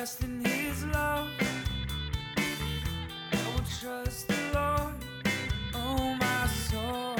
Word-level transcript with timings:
in 0.00 0.42
his 0.42 0.86
love. 0.86 1.28
I 2.38 3.52
will 3.52 3.64
trust 3.78 4.28
the 4.28 4.34
Lord, 4.54 4.94
oh 5.74 6.16
my 6.18 6.46
soul. 6.46 7.16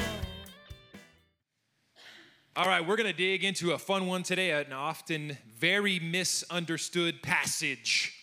All 2.55 2.65
right, 2.65 2.85
we're 2.85 2.95
going 2.95 3.11
to 3.11 3.15
dig 3.15 3.43
into 3.43 3.73
a 3.73 3.77
fun 3.77 4.07
one 4.07 4.23
today, 4.23 4.49
an 4.49 4.73
often 4.73 5.37
very 5.59 5.99
misunderstood 5.99 7.21
passage. 7.21 8.15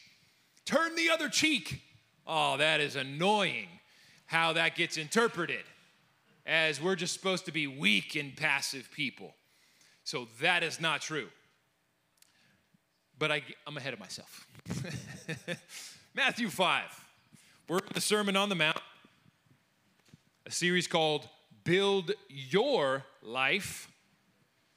Turn 0.64 0.96
the 0.96 1.08
other 1.08 1.28
cheek. 1.28 1.80
Oh, 2.26 2.56
that 2.56 2.80
is 2.80 2.96
annoying 2.96 3.68
how 4.26 4.54
that 4.54 4.74
gets 4.74 4.96
interpreted, 4.96 5.62
as 6.44 6.82
we're 6.82 6.96
just 6.96 7.14
supposed 7.14 7.44
to 7.44 7.52
be 7.52 7.68
weak 7.68 8.16
and 8.16 8.36
passive 8.36 8.90
people. 8.90 9.36
So 10.02 10.26
that 10.40 10.64
is 10.64 10.80
not 10.80 11.00
true. 11.00 11.28
But 13.18 13.32
I, 13.32 13.42
I'm 13.66 13.76
ahead 13.76 13.92
of 13.92 14.00
myself. 14.00 14.46
Matthew 16.14 16.48
5. 16.48 17.04
We're 17.68 17.78
in 17.78 17.84
the 17.92 18.00
Sermon 18.00 18.36
on 18.36 18.48
the 18.48 18.54
Mount, 18.54 18.80
a 20.46 20.50
series 20.50 20.86
called 20.86 21.28
Build 21.64 22.12
Your 22.28 23.04
Life 23.22 23.90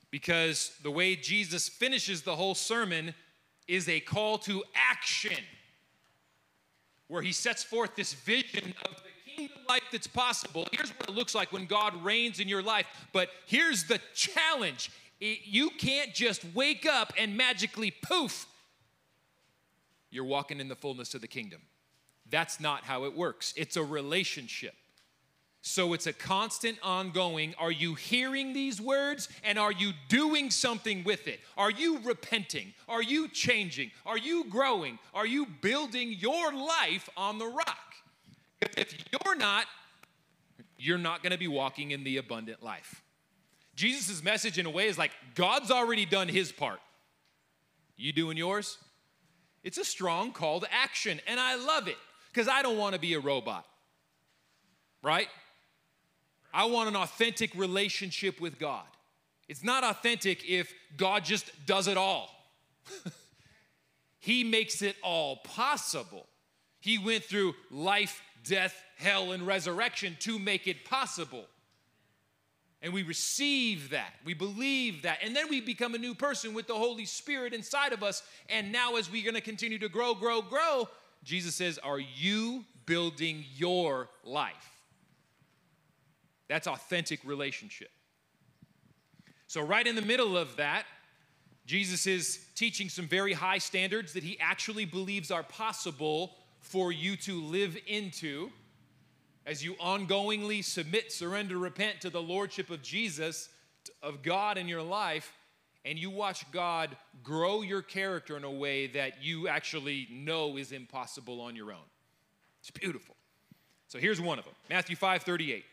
because 0.09 0.73
the 0.83 0.91
way 0.91 1.15
Jesus 1.15 1.69
finishes 1.69 2.21
the 2.23 2.35
whole 2.35 2.55
sermon 2.55 3.13
is 3.67 3.87
a 3.87 4.01
call 4.01 4.37
to 4.39 4.63
action, 4.75 5.43
where 7.07 7.21
he 7.21 7.31
sets 7.31 7.63
forth 7.63 7.95
this 7.95 8.13
vision 8.13 8.73
of 8.85 8.95
the 8.95 9.31
kingdom 9.31 9.57
life 9.69 9.83
that's 9.91 10.07
possible. 10.07 10.67
Here's 10.73 10.89
what 10.91 11.07
it 11.07 11.15
looks 11.15 11.33
like 11.33 11.53
when 11.53 11.65
God 11.65 12.03
reigns 12.03 12.39
in 12.41 12.49
your 12.49 12.61
life, 12.61 12.85
but 13.13 13.29
here's 13.45 13.85
the 13.85 13.99
challenge 14.13 14.91
You 15.21 15.69
can't 15.69 16.15
just 16.15 16.43
wake 16.55 16.87
up 16.87 17.13
and 17.15 17.37
magically 17.37 17.91
poof, 17.91 18.47
you're 20.09 20.25
walking 20.25 20.59
in 20.59 20.67
the 20.67 20.75
fullness 20.75 21.13
of 21.13 21.21
the 21.21 21.27
kingdom. 21.27 21.61
That's 22.29 22.59
not 22.59 22.83
how 22.83 23.05
it 23.05 23.15
works, 23.15 23.53
it's 23.55 23.77
a 23.77 23.83
relationship. 23.83 24.73
So 25.63 25.93
it's 25.93 26.07
a 26.07 26.13
constant 26.13 26.79
ongoing. 26.81 27.53
Are 27.59 27.71
you 27.71 27.93
hearing 27.93 28.51
these 28.51 28.81
words 28.81 29.29
and 29.43 29.59
are 29.59 29.71
you 29.71 29.91
doing 30.09 30.49
something 30.49 31.03
with 31.03 31.27
it? 31.27 31.39
Are 31.55 31.69
you 31.69 31.99
repenting? 31.99 32.73
Are 32.89 33.03
you 33.03 33.27
changing? 33.27 33.91
Are 34.03 34.17
you 34.17 34.45
growing? 34.45 34.97
Are 35.13 35.27
you 35.27 35.45
building 35.61 36.13
your 36.13 36.51
life 36.51 37.07
on 37.15 37.37
the 37.37 37.45
rock? 37.45 37.93
If 38.75 38.95
you're 39.11 39.35
not, 39.35 39.67
you're 40.79 40.97
not 40.97 41.21
going 41.21 41.31
to 41.31 41.37
be 41.37 41.47
walking 41.47 41.91
in 41.91 42.03
the 42.03 42.17
abundant 42.17 42.63
life. 42.63 43.03
Jesus' 43.75 44.23
message, 44.23 44.57
in 44.57 44.65
a 44.65 44.69
way, 44.69 44.87
is 44.87 44.97
like 44.97 45.11
God's 45.35 45.71
already 45.71 46.05
done 46.05 46.27
his 46.27 46.51
part. 46.51 46.79
You 47.95 48.11
doing 48.11 48.37
yours? 48.37 48.77
It's 49.63 49.77
a 49.77 49.85
strong 49.85 50.31
call 50.31 50.59
to 50.59 50.73
action, 50.73 51.19
and 51.27 51.39
I 51.39 51.55
love 51.55 51.87
it 51.87 51.97
because 52.31 52.47
I 52.47 52.61
don't 52.61 52.77
want 52.77 52.95
to 52.95 52.99
be 52.99 53.13
a 53.13 53.19
robot, 53.19 53.65
right? 55.03 55.27
I 56.53 56.65
want 56.65 56.89
an 56.89 56.95
authentic 56.95 57.53
relationship 57.55 58.41
with 58.41 58.59
God. 58.59 58.85
It's 59.47 59.63
not 59.63 59.83
authentic 59.83 60.49
if 60.49 60.73
God 60.97 61.23
just 61.23 61.51
does 61.65 61.87
it 61.87 61.97
all. 61.97 62.29
he 64.19 64.43
makes 64.43 64.81
it 64.81 64.95
all 65.03 65.37
possible. 65.37 66.25
He 66.79 66.97
went 66.97 67.23
through 67.23 67.53
life, 67.69 68.21
death, 68.43 68.81
hell, 68.97 69.31
and 69.31 69.45
resurrection 69.45 70.17
to 70.21 70.39
make 70.39 70.67
it 70.67 70.85
possible. 70.85 71.45
And 72.81 72.93
we 72.93 73.03
receive 73.03 73.91
that. 73.91 74.13
We 74.25 74.33
believe 74.33 75.03
that. 75.03 75.19
And 75.23 75.35
then 75.35 75.49
we 75.49 75.61
become 75.61 75.93
a 75.93 75.99
new 75.99 76.15
person 76.15 76.53
with 76.53 76.67
the 76.67 76.73
Holy 76.73 77.05
Spirit 77.05 77.53
inside 77.53 77.93
of 77.93 78.01
us. 78.01 78.23
And 78.49 78.71
now, 78.71 78.95
as 78.95 79.11
we're 79.11 79.23
going 79.23 79.35
to 79.35 79.41
continue 79.41 79.77
to 79.79 79.89
grow, 79.89 80.15
grow, 80.15 80.41
grow, 80.41 80.89
Jesus 81.23 81.53
says, 81.55 81.77
Are 81.77 81.99
you 81.99 82.65
building 82.87 83.45
your 83.55 84.09
life? 84.23 84.79
That's 86.47 86.67
authentic 86.67 87.19
relationship. 87.23 87.91
So, 89.47 89.61
right 89.61 89.85
in 89.85 89.95
the 89.95 90.01
middle 90.01 90.35
of 90.35 90.55
that, 90.55 90.85
Jesus 91.67 92.07
is 92.07 92.39
teaching 92.55 92.89
some 92.89 93.07
very 93.07 93.33
high 93.33 93.59
standards 93.59 94.13
that 94.13 94.23
he 94.23 94.39
actually 94.39 94.85
believes 94.85 95.29
are 95.29 95.43
possible 95.43 96.35
for 96.59 96.91
you 96.91 97.15
to 97.17 97.41
live 97.43 97.77
into 97.85 98.49
as 99.45 99.63
you 99.63 99.73
ongoingly 99.75 100.63
submit, 100.63 101.11
surrender, 101.11 101.57
repent 101.57 102.01
to 102.01 102.09
the 102.09 102.21
lordship 102.21 102.69
of 102.69 102.81
Jesus, 102.81 103.49
of 104.03 104.21
God 104.21 104.57
in 104.57 104.67
your 104.67 104.83
life, 104.83 105.33
and 105.83 105.97
you 105.97 106.09
watch 106.11 106.49
God 106.51 106.95
grow 107.23 107.61
your 107.61 107.81
character 107.81 108.37
in 108.37 108.43
a 108.43 108.51
way 108.51 108.87
that 108.87 109.23
you 109.23 109.47
actually 109.47 110.07
know 110.11 110.57
is 110.57 110.71
impossible 110.71 111.41
on 111.41 111.55
your 111.55 111.71
own. 111.71 111.89
It's 112.59 112.69
beautiful. 112.69 113.15
So 113.87 113.97
here's 113.97 114.21
one 114.21 114.39
of 114.39 114.45
them 114.45 114.53
Matthew 114.69 114.95
5 114.95 115.23
38. 115.23 115.65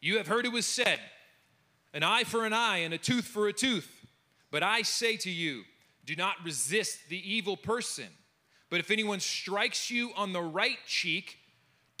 You 0.00 0.18
have 0.18 0.26
heard 0.26 0.44
it 0.44 0.52
was 0.52 0.66
said, 0.66 1.00
an 1.92 2.02
eye 2.02 2.24
for 2.24 2.44
an 2.44 2.52
eye 2.52 2.78
and 2.78 2.92
a 2.92 2.98
tooth 2.98 3.24
for 3.24 3.48
a 3.48 3.52
tooth. 3.52 3.90
But 4.50 4.62
I 4.62 4.82
say 4.82 5.16
to 5.18 5.30
you, 5.30 5.62
do 6.04 6.16
not 6.16 6.36
resist 6.44 7.08
the 7.08 7.32
evil 7.32 7.56
person. 7.56 8.08
But 8.70 8.80
if 8.80 8.90
anyone 8.90 9.20
strikes 9.20 9.90
you 9.90 10.10
on 10.16 10.32
the 10.32 10.42
right 10.42 10.78
cheek, 10.86 11.38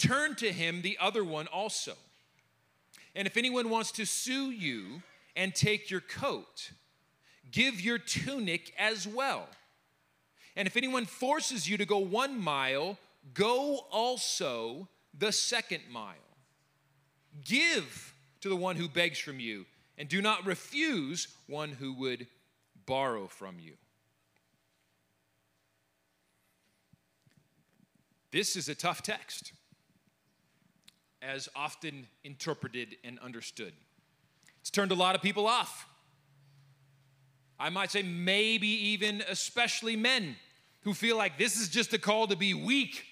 turn 0.06 0.34
to 0.36 0.52
him 0.52 0.82
the 0.82 0.98
other 1.00 1.24
one 1.24 1.46
also. 1.46 1.94
And 3.14 3.26
if 3.26 3.36
anyone 3.36 3.70
wants 3.70 3.92
to 3.92 4.04
sue 4.04 4.50
you 4.50 5.02
and 5.36 5.54
take 5.54 5.90
your 5.90 6.00
coat, 6.00 6.70
give 7.50 7.80
your 7.80 7.98
tunic 7.98 8.72
as 8.78 9.06
well. 9.06 9.46
And 10.56 10.66
if 10.66 10.76
anyone 10.76 11.06
forces 11.06 11.68
you 11.68 11.76
to 11.78 11.86
go 11.86 11.98
one 11.98 12.40
mile, 12.40 12.98
go 13.34 13.86
also 13.90 14.88
the 15.16 15.32
second 15.32 15.82
mile. 15.90 16.14
Give 17.44 18.14
to 18.40 18.48
the 18.48 18.56
one 18.56 18.76
who 18.76 18.88
begs 18.88 19.18
from 19.18 19.40
you, 19.40 19.64
and 19.98 20.08
do 20.08 20.20
not 20.20 20.46
refuse 20.46 21.28
one 21.46 21.70
who 21.70 21.94
would 21.94 22.26
borrow 22.86 23.26
from 23.26 23.58
you. 23.58 23.72
This 28.30 28.56
is 28.56 28.68
a 28.68 28.74
tough 28.74 29.02
text, 29.02 29.52
as 31.24 31.48
often 31.56 32.06
interpreted 32.22 32.96
and 33.02 33.18
understood. 33.20 33.72
It's 34.60 34.70
turned 34.70 34.92
a 34.92 34.94
lot 34.96 35.14
of 35.14 35.22
people 35.22 35.46
off. 35.46 35.86
I 37.58 37.70
might 37.70 37.90
say, 37.90 38.02
maybe 38.02 38.66
even 38.66 39.22
especially 39.28 39.96
men 39.96 40.36
who 40.82 40.92
feel 40.92 41.16
like 41.16 41.38
this 41.38 41.56
is 41.58 41.68
just 41.68 41.92
a 41.94 41.98
call 41.98 42.26
to 42.26 42.36
be 42.36 42.52
weak, 42.52 43.04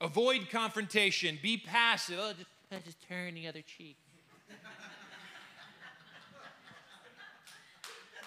avoid 0.00 0.48
confrontation, 0.50 1.38
be 1.42 1.56
passive. 1.56 2.18
Oh, 2.20 2.32
just, 2.70 2.84
just 2.84 3.08
turn 3.08 3.34
the 3.34 3.46
other 3.46 3.62
cheek. 3.62 3.96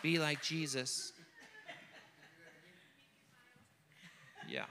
be 0.02 0.19
like 0.19 0.42
Jesus. 0.42 1.13
Yeah. 4.47 4.66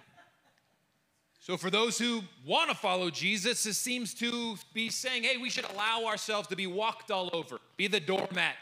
So, 1.53 1.59
for 1.59 1.69
those 1.69 1.99
who 1.99 2.23
want 2.47 2.71
to 2.71 2.75
follow 2.75 3.11
Jesus, 3.11 3.65
this 3.65 3.77
seems 3.77 4.15
to 4.15 4.57
be 4.73 4.89
saying, 4.89 5.25
hey, 5.25 5.37
we 5.37 5.51
should 5.51 5.67
allow 5.71 6.07
ourselves 6.07 6.49
to 6.49 6.57
be 6.57 6.67
walked 6.67 7.11
all 7.11 7.29
over, 7.35 7.59
be 7.77 7.89
the 7.89 8.01
doormat. 8.01 8.55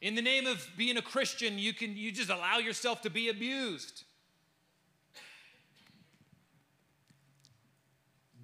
In 0.00 0.14
the 0.14 0.22
name 0.22 0.46
of 0.46 0.66
being 0.78 0.96
a 0.96 1.02
Christian, 1.02 1.58
you 1.58 1.74
can 1.74 1.98
you 1.98 2.10
just 2.10 2.30
allow 2.30 2.56
yourself 2.56 3.02
to 3.02 3.10
be 3.10 3.28
abused. 3.28 4.04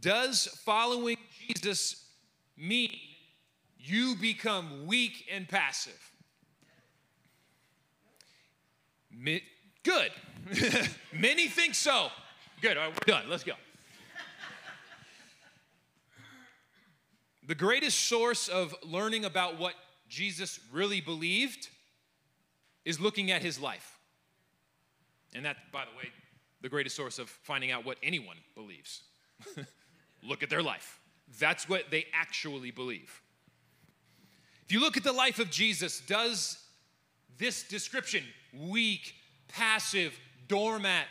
Does 0.02 0.48
following 0.66 1.16
Jesus 1.48 2.04
mean 2.58 2.90
you 3.78 4.16
become 4.16 4.86
weak 4.86 5.24
and 5.32 5.48
passive? 5.48 6.12
Good. 9.82 10.10
Many 11.14 11.48
think 11.48 11.74
so. 11.74 12.10
Good. 12.62 12.78
All 12.78 12.84
right, 12.84 12.92
we're 12.92 13.12
done. 13.12 13.24
Let's 13.28 13.44
go. 13.44 13.52
The 17.46 17.54
greatest 17.54 18.08
source 18.08 18.48
of 18.48 18.74
learning 18.82 19.24
about 19.24 19.58
what 19.58 19.74
Jesus 20.08 20.58
really 20.72 21.00
believed 21.00 21.68
is 22.84 22.98
looking 22.98 23.30
at 23.30 23.42
his 23.42 23.60
life. 23.60 23.98
And 25.34 25.44
that, 25.44 25.56
by 25.70 25.84
the 25.84 25.96
way, 25.96 26.10
the 26.62 26.68
greatest 26.68 26.96
source 26.96 27.18
of 27.18 27.28
finding 27.28 27.70
out 27.70 27.84
what 27.84 27.98
anyone 28.02 28.36
believes. 28.54 29.02
look 30.24 30.42
at 30.42 30.50
their 30.50 30.62
life. 30.62 30.98
That's 31.38 31.68
what 31.68 31.90
they 31.90 32.06
actually 32.12 32.70
believe. 32.70 33.20
If 34.64 34.72
you 34.72 34.80
look 34.80 34.96
at 34.96 35.04
the 35.04 35.12
life 35.12 35.38
of 35.38 35.50
Jesus, 35.50 36.00
does 36.00 36.58
this 37.38 37.62
description, 37.62 38.24
weak, 38.52 39.14
passive, 39.46 40.18
doormat, 40.48 41.06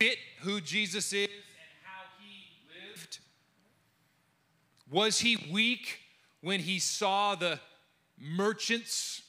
fit 0.00 0.18
who 0.40 0.60
Jesus 0.60 1.12
is 1.12 1.28
and 1.28 1.84
how 1.84 2.02
he 2.18 2.48
lived? 2.90 3.18
Was 4.90 5.20
he 5.20 5.36
weak 5.52 6.00
when 6.40 6.60
he 6.60 6.78
saw 6.78 7.34
the 7.34 7.60
merchants 8.18 9.22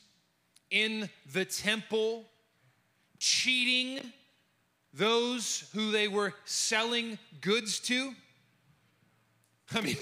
in 0.69 1.09
the 1.33 1.45
temple 1.45 2.25
cheating 3.19 3.99
those 4.93 5.69
who 5.73 5.91
they 5.91 6.07
were 6.07 6.33
selling 6.45 7.17
goods 7.39 7.79
to. 7.79 8.13
I 9.73 9.81
mean, 9.81 9.97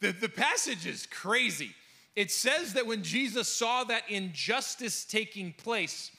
the, 0.00 0.12
the 0.12 0.28
passage 0.28 0.86
is 0.86 1.06
crazy. 1.06 1.74
It 2.16 2.30
says 2.30 2.74
that 2.74 2.86
when 2.86 3.02
Jesus 3.02 3.48
saw 3.48 3.84
that 3.84 4.02
injustice 4.08 5.04
taking 5.04 5.52
place, 5.52 6.10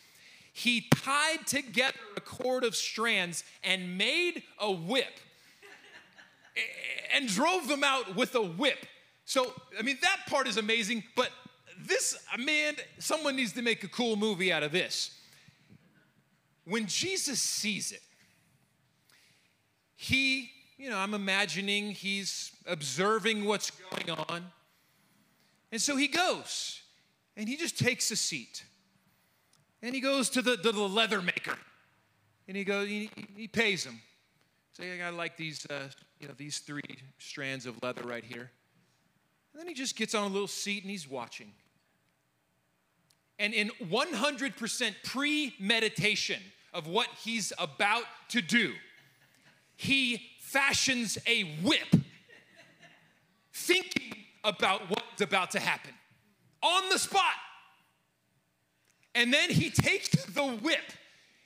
he 0.54 0.88
tied 0.96 1.46
together 1.48 1.98
a 2.16 2.22
cord 2.22 2.64
of 2.64 2.76
strands 2.76 3.44
and 3.64 3.98
made 3.98 4.44
a 4.60 4.72
whip 4.72 5.20
and 7.14 7.28
drove 7.28 7.68
them 7.68 7.84
out 7.84 8.16
with 8.16 8.36
a 8.36 8.42
whip. 8.42 8.86
So, 9.26 9.52
I 9.78 9.82
mean, 9.82 9.98
that 10.04 10.20
part 10.28 10.48
is 10.48 10.58
amazing, 10.58 11.04
but 11.16 11.32
this, 11.80 12.16
uh, 12.32 12.38
man, 12.38 12.76
someone 13.00 13.36
needs 13.36 13.54
to 13.54 13.64
make 13.64 13.84
a 13.84 13.88
cool 13.88 14.16
movie 14.16 14.54
out 14.54 14.62
of 14.62 14.72
this. 14.72 15.18
When 16.66 16.86
Jesus 16.86 17.42
sees 17.42 17.92
it, 17.92 18.02
he, 19.96 20.52
you 20.78 20.90
know, 20.90 20.98
I'm 20.98 21.16
imagining 21.16 21.92
he's 21.92 22.52
observing 22.68 23.46
what's 23.46 23.72
going 23.72 24.20
on. 24.30 24.46
And 25.72 25.82
so 25.82 25.98
he 25.98 26.08
goes 26.08 26.82
and 27.36 27.50
he 27.50 27.58
just 27.58 27.80
takes 27.80 28.12
a 28.12 28.16
seat. 28.16 28.64
And 29.84 29.94
he 29.94 30.00
goes 30.00 30.30
to 30.32 30.42
the, 30.42 30.56
the 30.56 30.72
leather 30.72 31.22
maker. 31.22 31.58
And 32.48 32.56
he 32.56 32.64
goes, 32.64 32.88
he, 32.88 33.10
he 33.36 33.48
pays 33.48 33.84
him. 33.84 34.00
Say, 34.72 35.02
I 35.02 35.10
like 35.10 35.38
these, 35.38 35.68
uh, 35.70 35.90
you 36.20 36.28
know, 36.28 36.34
these 36.36 36.60
three 36.60 36.82
strands 37.20 37.66
of 37.66 37.76
leather 37.84 38.02
right 38.04 38.24
here. 38.24 38.50
And 39.52 39.60
then 39.60 39.68
he 39.68 39.74
just 39.74 39.96
gets 39.96 40.16
on 40.16 40.24
a 40.24 40.34
little 40.34 40.48
seat 40.48 40.84
and 40.84 40.90
he's 40.90 41.08
watching. 41.08 41.52
And 43.38 43.54
in 43.54 43.70
100% 43.84 44.94
premeditation 45.04 46.42
of 46.74 46.88
what 46.88 47.08
he's 47.24 47.52
about 47.60 48.06
to 48.30 48.42
do, 48.42 48.74
he 49.76 50.22
fashions 50.40 51.18
a 51.28 51.44
whip, 51.62 51.96
thinking 53.54 54.16
about 54.44 54.90
what's 54.90 55.22
about 55.22 55.52
to 55.52 55.60
happen 55.60 55.92
on 56.62 56.90
the 56.90 56.98
spot. 56.98 57.22
And 59.16 59.34
then 59.34 59.50
he 59.50 59.70
takes 59.70 60.10
the 60.10 60.44
whip 60.44 60.92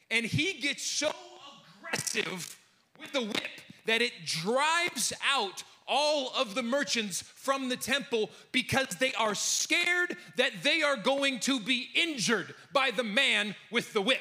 and 0.10 0.26
he 0.26 0.54
gets 0.54 0.84
so 0.84 1.12
aggressive 1.80 2.58
with 3.00 3.12
the 3.12 3.22
whip 3.22 3.62
that 3.86 4.02
it 4.02 4.14
drives 4.26 5.14
out 5.34 5.64
all 5.88 6.32
of 6.36 6.56
the 6.56 6.64
merchants 6.64 7.22
from 7.22 7.70
the 7.70 7.78
temple 7.78 8.30
because 8.52 8.88
they 9.00 9.14
are 9.14 9.34
scared 9.34 10.18
that 10.36 10.52
they 10.64 10.82
are 10.82 10.98
going 10.98 11.40
to 11.40 11.60
be 11.60 11.88
injured 11.96 12.54
by 12.74 12.92
the 12.92 13.04
man 13.04 13.56
with 13.72 13.94
the 13.94 14.02
whip. 14.02 14.20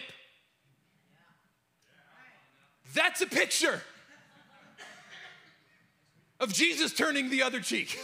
That's 2.94 3.20
a 3.20 3.26
picture 3.26 3.82
of 6.38 6.52
Jesus 6.52 6.92
turning 6.92 7.30
the 7.30 7.42
other 7.42 7.60
cheek. 7.60 7.98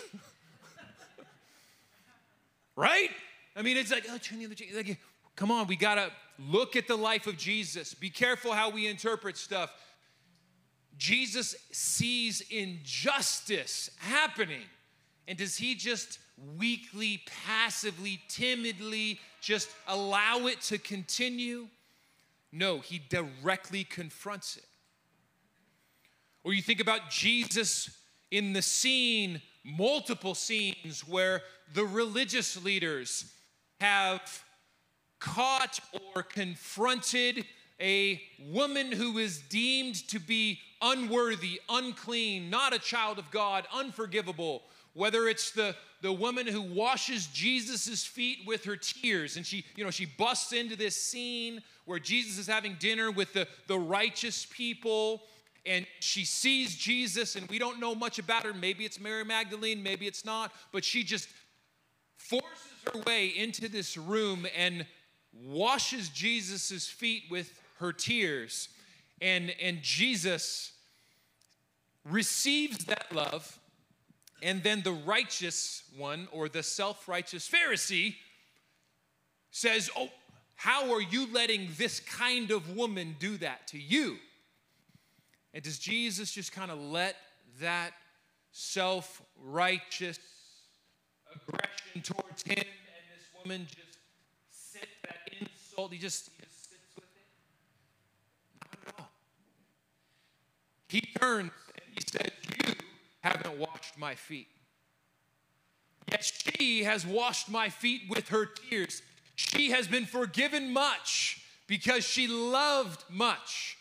right? 2.76 3.10
I 3.54 3.62
mean, 3.62 3.76
it's 3.76 3.90
like, 3.90 4.06
oh, 4.10 4.18
turn 4.18 4.38
the 4.38 4.46
other 4.46 4.54
cheek. 4.54 4.72
Like, 4.74 4.98
come 5.36 5.50
on, 5.50 5.66
we 5.66 5.76
gotta 5.76 6.10
look 6.38 6.76
at 6.76 6.86
the 6.86 6.96
life 6.96 7.26
of 7.26 7.36
Jesus. 7.36 7.94
Be 7.94 8.10
careful 8.10 8.52
how 8.52 8.70
we 8.70 8.86
interpret 8.86 9.36
stuff. 9.36 9.72
Jesus 10.96 11.54
sees 11.72 12.42
injustice 12.50 13.90
happening. 13.98 14.64
And 15.28 15.38
does 15.38 15.56
he 15.56 15.74
just 15.74 16.18
weakly, 16.56 17.22
passively, 17.46 18.20
timidly 18.28 19.20
just 19.40 19.68
allow 19.86 20.46
it 20.46 20.60
to 20.62 20.78
continue? 20.78 21.68
No, 22.50 22.80
he 22.80 23.00
directly 23.08 23.84
confronts 23.84 24.56
it. 24.56 24.66
Or 26.44 26.52
you 26.52 26.62
think 26.62 26.80
about 26.80 27.10
Jesus 27.10 27.96
in 28.30 28.52
the 28.52 28.62
scene, 28.62 29.40
multiple 29.64 30.34
scenes 30.34 31.06
where 31.06 31.42
the 31.72 31.84
religious 31.84 32.62
leaders 32.62 33.32
have 33.80 34.44
caught 35.22 35.78
or 36.14 36.22
confronted 36.22 37.44
a 37.80 38.20
woman 38.50 38.90
who 38.90 39.18
is 39.18 39.38
deemed 39.38 39.94
to 40.08 40.18
be 40.18 40.58
unworthy, 40.80 41.60
unclean, 41.68 42.50
not 42.50 42.74
a 42.74 42.78
child 42.78 43.18
of 43.18 43.30
God, 43.30 43.66
unforgivable. 43.72 44.62
Whether 44.94 45.28
it's 45.28 45.52
the, 45.52 45.74
the 46.02 46.12
woman 46.12 46.46
who 46.46 46.60
washes 46.60 47.28
Jesus' 47.28 48.04
feet 48.04 48.40
with 48.46 48.64
her 48.64 48.76
tears, 48.76 49.36
and 49.36 49.46
she, 49.46 49.64
you 49.76 49.84
know, 49.84 49.90
she 49.90 50.06
busts 50.06 50.52
into 50.52 50.76
this 50.76 51.00
scene 51.00 51.62
where 51.84 52.00
Jesus 52.00 52.36
is 52.36 52.46
having 52.46 52.76
dinner 52.78 53.10
with 53.10 53.32
the, 53.32 53.46
the 53.68 53.78
righteous 53.78 54.46
people, 54.50 55.22
and 55.64 55.86
she 56.00 56.24
sees 56.24 56.74
Jesus, 56.74 57.36
and 57.36 57.48
we 57.48 57.58
don't 57.58 57.80
know 57.80 57.94
much 57.94 58.18
about 58.18 58.44
her. 58.44 58.52
Maybe 58.52 58.84
it's 58.84 59.00
Mary 59.00 59.24
Magdalene, 59.24 59.82
maybe 59.82 60.06
it's 60.06 60.24
not, 60.24 60.52
but 60.72 60.84
she 60.84 61.04
just 61.04 61.28
forces 62.16 62.48
her 62.92 63.00
way 63.06 63.28
into 63.28 63.68
this 63.68 63.96
room 63.96 64.46
and 64.56 64.84
washes 65.32 66.08
Jesus' 66.08 66.88
feet 66.88 67.24
with 67.30 67.52
her 67.78 67.92
tears. 67.92 68.68
And, 69.20 69.54
and 69.60 69.82
Jesus 69.82 70.72
receives 72.08 72.84
that 72.86 73.14
love, 73.14 73.58
and 74.42 74.62
then 74.62 74.82
the 74.82 74.92
righteous 74.92 75.84
one, 75.96 76.28
or 76.32 76.48
the 76.48 76.62
self 76.62 77.08
righteous 77.08 77.48
Pharisee, 77.48 78.16
says, 79.50 79.90
Oh, 79.96 80.10
how 80.56 80.92
are 80.92 81.00
you 81.00 81.26
letting 81.32 81.68
this 81.76 82.00
kind 82.00 82.50
of 82.50 82.76
woman 82.76 83.16
do 83.18 83.36
that 83.38 83.68
to 83.68 83.78
you? 83.78 84.16
And 85.54 85.62
does 85.62 85.78
Jesus 85.78 86.32
just 86.32 86.52
kind 86.52 86.70
of 86.70 86.80
let 86.80 87.16
that 87.60 87.92
self 88.52 89.22
righteous 89.42 90.18
aggression 91.34 92.02
towards 92.02 92.42
him 92.42 92.58
and 92.58 92.66
this 92.66 93.42
woman 93.42 93.66
just 93.66 93.81
He 95.90 95.98
just, 95.98 96.30
he 96.36 96.44
just 96.44 96.70
sits 96.70 96.94
with 96.94 97.04
it? 97.04 97.26
Not 98.64 98.88
at 98.88 99.00
all. 99.00 99.10
He 100.88 101.00
turns 101.18 101.50
and 101.74 101.94
he 101.94 102.00
says, 102.00 102.30
You 102.66 102.74
haven't 103.20 103.58
washed 103.58 103.98
my 103.98 104.14
feet. 104.14 104.48
Yet 106.10 106.24
she 106.24 106.84
has 106.84 107.06
washed 107.06 107.50
my 107.50 107.68
feet 107.68 108.02
with 108.08 108.28
her 108.28 108.46
tears. 108.46 109.02
She 109.34 109.70
has 109.70 109.88
been 109.88 110.04
forgiven 110.04 110.72
much 110.72 111.42
because 111.66 112.04
she 112.04 112.26
loved 112.26 113.04
much 113.08 113.76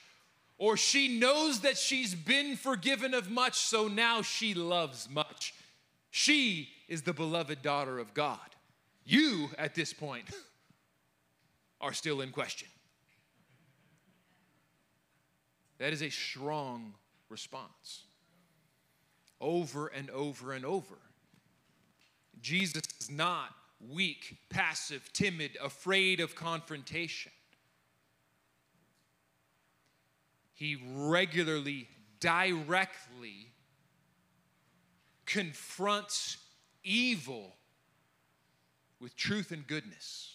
or 0.62 0.78
she 0.78 1.18
knows 1.18 1.62
that 1.62 1.76
she's 1.76 2.14
been 2.14 2.56
forgiven 2.56 3.16
of 3.16 3.32
much, 3.32 3.56
so 3.56 3.88
now 3.88 4.22
she 4.22 4.54
loves 4.54 5.10
much. 5.10 5.56
She 6.12 6.70
is 6.88 7.02
the 7.02 7.14
beloved 7.14 7.64
daughter 7.64 7.98
of 7.98 8.14
God. 8.14 8.38
You, 9.04 9.50
at 9.58 9.74
this 9.74 9.92
point, 9.92 10.30
are 11.82 11.94
still 11.94 12.22
in 12.22 12.32
question. 12.32 12.68
That 15.80 15.92
is 15.92 16.02
a 16.02 16.10
strong 16.10 16.94
response. 17.30 18.04
Over 19.42 19.88
and 19.88 20.10
over 20.12 20.54
and 20.54 20.64
over. 20.64 20.98
Jesus 22.40 22.84
is 23.00 23.10
not 23.10 23.50
weak, 23.90 24.38
passive, 24.50 25.12
timid, 25.12 25.58
afraid 25.62 26.20
of 26.20 26.36
confrontation. 26.36 27.32
he 30.62 30.78
regularly, 30.94 31.88
directly 32.20 33.48
confronts 35.26 36.38
evil 36.84 37.56
with 39.00 39.16
truth 39.16 39.52
and 39.52 39.66
goodness. 39.66 40.31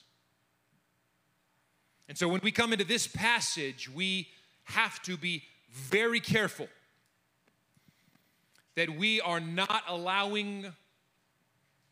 And 2.08 2.16
so 2.16 2.28
when 2.28 2.40
we 2.42 2.52
come 2.52 2.72
into 2.72 2.84
this 2.84 3.06
passage, 3.06 3.90
we 3.92 4.28
have 4.64 5.02
to 5.02 5.16
be 5.16 5.42
very 5.70 6.20
careful 6.20 6.68
that 8.76 8.90
we 8.90 9.20
are 9.20 9.40
not 9.40 9.82
allowing 9.88 10.72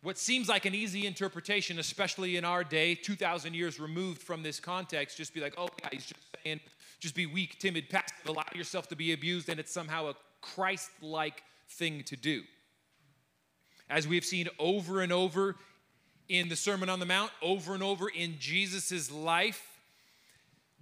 what 0.03 0.19
seems 0.19 0.49
like 0.49 0.67
an 0.67 0.75
easy 0.75 1.07
interpretation, 1.07 1.79
especially 1.79 2.37
in 2.37 2.45
our 2.45 2.63
day, 2.63 2.95
2,000 2.95 3.55
years 3.55 3.81
removed 3.81 4.23
from 4.23 4.43
this 4.43 4.61
context, 4.61 5.17
just 5.17 5.33
be 5.33 5.41
like, 5.41 5.55
oh, 5.57 5.71
yeah, 5.81 5.89
he's 5.93 6.05
just 6.05 6.21
saying 6.45 6.61
just 7.05 7.15
be 7.15 7.27
weak, 7.27 7.59
timid, 7.59 7.91
passive, 7.91 8.17
allow 8.27 8.47
yourself 8.55 8.89
to 8.89 8.97
be 8.97 9.13
abused, 9.13 9.51
and 9.51 9.61
it's 9.61 9.71
somehow 9.71 10.09
a 10.09 10.15
Christ 10.41 10.91
like 11.03 11.43
thing 11.69 12.03
to 12.05 12.17
do. 12.17 12.43
As 13.91 14.09
we've 14.09 14.25
seen 14.25 14.49
over 14.59 15.03
and 15.03 15.13
over 15.13 15.57
in 16.31 16.49
the 16.49 16.57
Sermon 16.57 16.89
on 16.89 17.01
the 17.01 17.07
Mount, 17.07 17.31
over 17.43 17.75
and 17.75 17.83
over 17.83 18.09
in 18.09 18.37
Jesus' 18.39 19.11
life, 19.11 19.74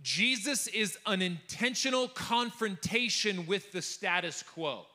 Jesus 0.02 0.66
is 0.66 0.98
an 1.06 1.22
intentional 1.22 2.08
confrontation 2.08 3.46
with 3.46 3.70
the 3.72 3.82
status 3.82 4.42
quo. 4.42 4.86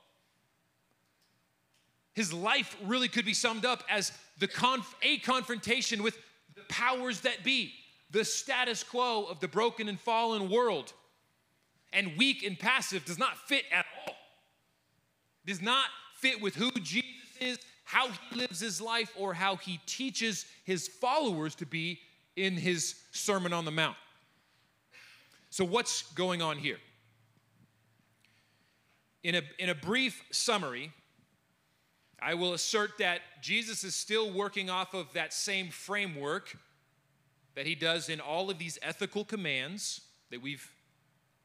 His 2.14 2.34
life 2.34 2.76
really 2.84 3.08
could 3.08 3.26
be 3.26 3.34
summed 3.34 3.66
up 3.66 3.84
as 3.90 4.12
the 4.40 4.48
conf- 4.48 4.96
a 5.02 5.20
confrontation 5.20 6.04
with 6.04 6.18
the 6.56 6.64
powers 6.68 7.22
that 7.22 7.44
be, 7.44 7.74
the 8.12 8.26
status 8.26 8.84
quo 8.84 9.26
of 9.26 9.40
the 9.40 9.48
broken 9.48 9.88
and 9.88 10.00
fallen 10.00 10.50
world. 10.50 10.94
And 11.94 12.18
weak 12.18 12.44
and 12.44 12.60
passive 12.60 13.06
does 13.06 13.20
not 13.20 13.38
fit 13.38 13.64
at 13.72 13.86
all. 14.06 14.16
Does 15.46 15.62
not 15.62 15.86
fit 16.16 16.42
with 16.42 16.56
who 16.56 16.72
Jesus 16.72 17.06
is, 17.40 17.60
how 17.86 18.10
he 18.10 18.36
lives 18.36 18.60
his 18.60 18.82
life, 18.82 19.14
or 19.18 19.34
how 19.34 19.56
he 19.56 19.80
teaches 19.86 20.46
his 20.66 20.88
followers 20.88 21.56
to 21.56 21.66
be 21.66 22.00
in 22.36 22.54
his 22.54 22.96
Sermon 23.12 23.54
on 23.54 23.64
the 23.64 23.72
Mount. 23.72 23.96
So, 25.50 25.64
what's 25.64 26.04
going 26.14 26.42
on 26.42 26.58
here? 26.58 26.78
In 29.24 29.36
a, 29.36 29.42
in 29.60 29.70
a 29.70 29.76
brief 29.76 30.24
summary, 30.32 30.92
I 32.22 32.34
will 32.34 32.54
assert 32.54 32.98
that 33.00 33.22
Jesus 33.42 33.84
is 33.84 33.96
still 33.96 34.32
working 34.32 34.70
off 34.70 34.94
of 34.94 35.12
that 35.14 35.34
same 35.34 35.70
framework 35.70 36.58
that 37.56 37.66
he 37.66 37.76
does 37.76 38.10
in 38.10 38.20
all 38.20 38.50
of 38.50 38.58
these 38.58 38.78
ethical 38.82 39.26
commands 39.26 40.02
that 40.30 40.42
we've 40.42 40.72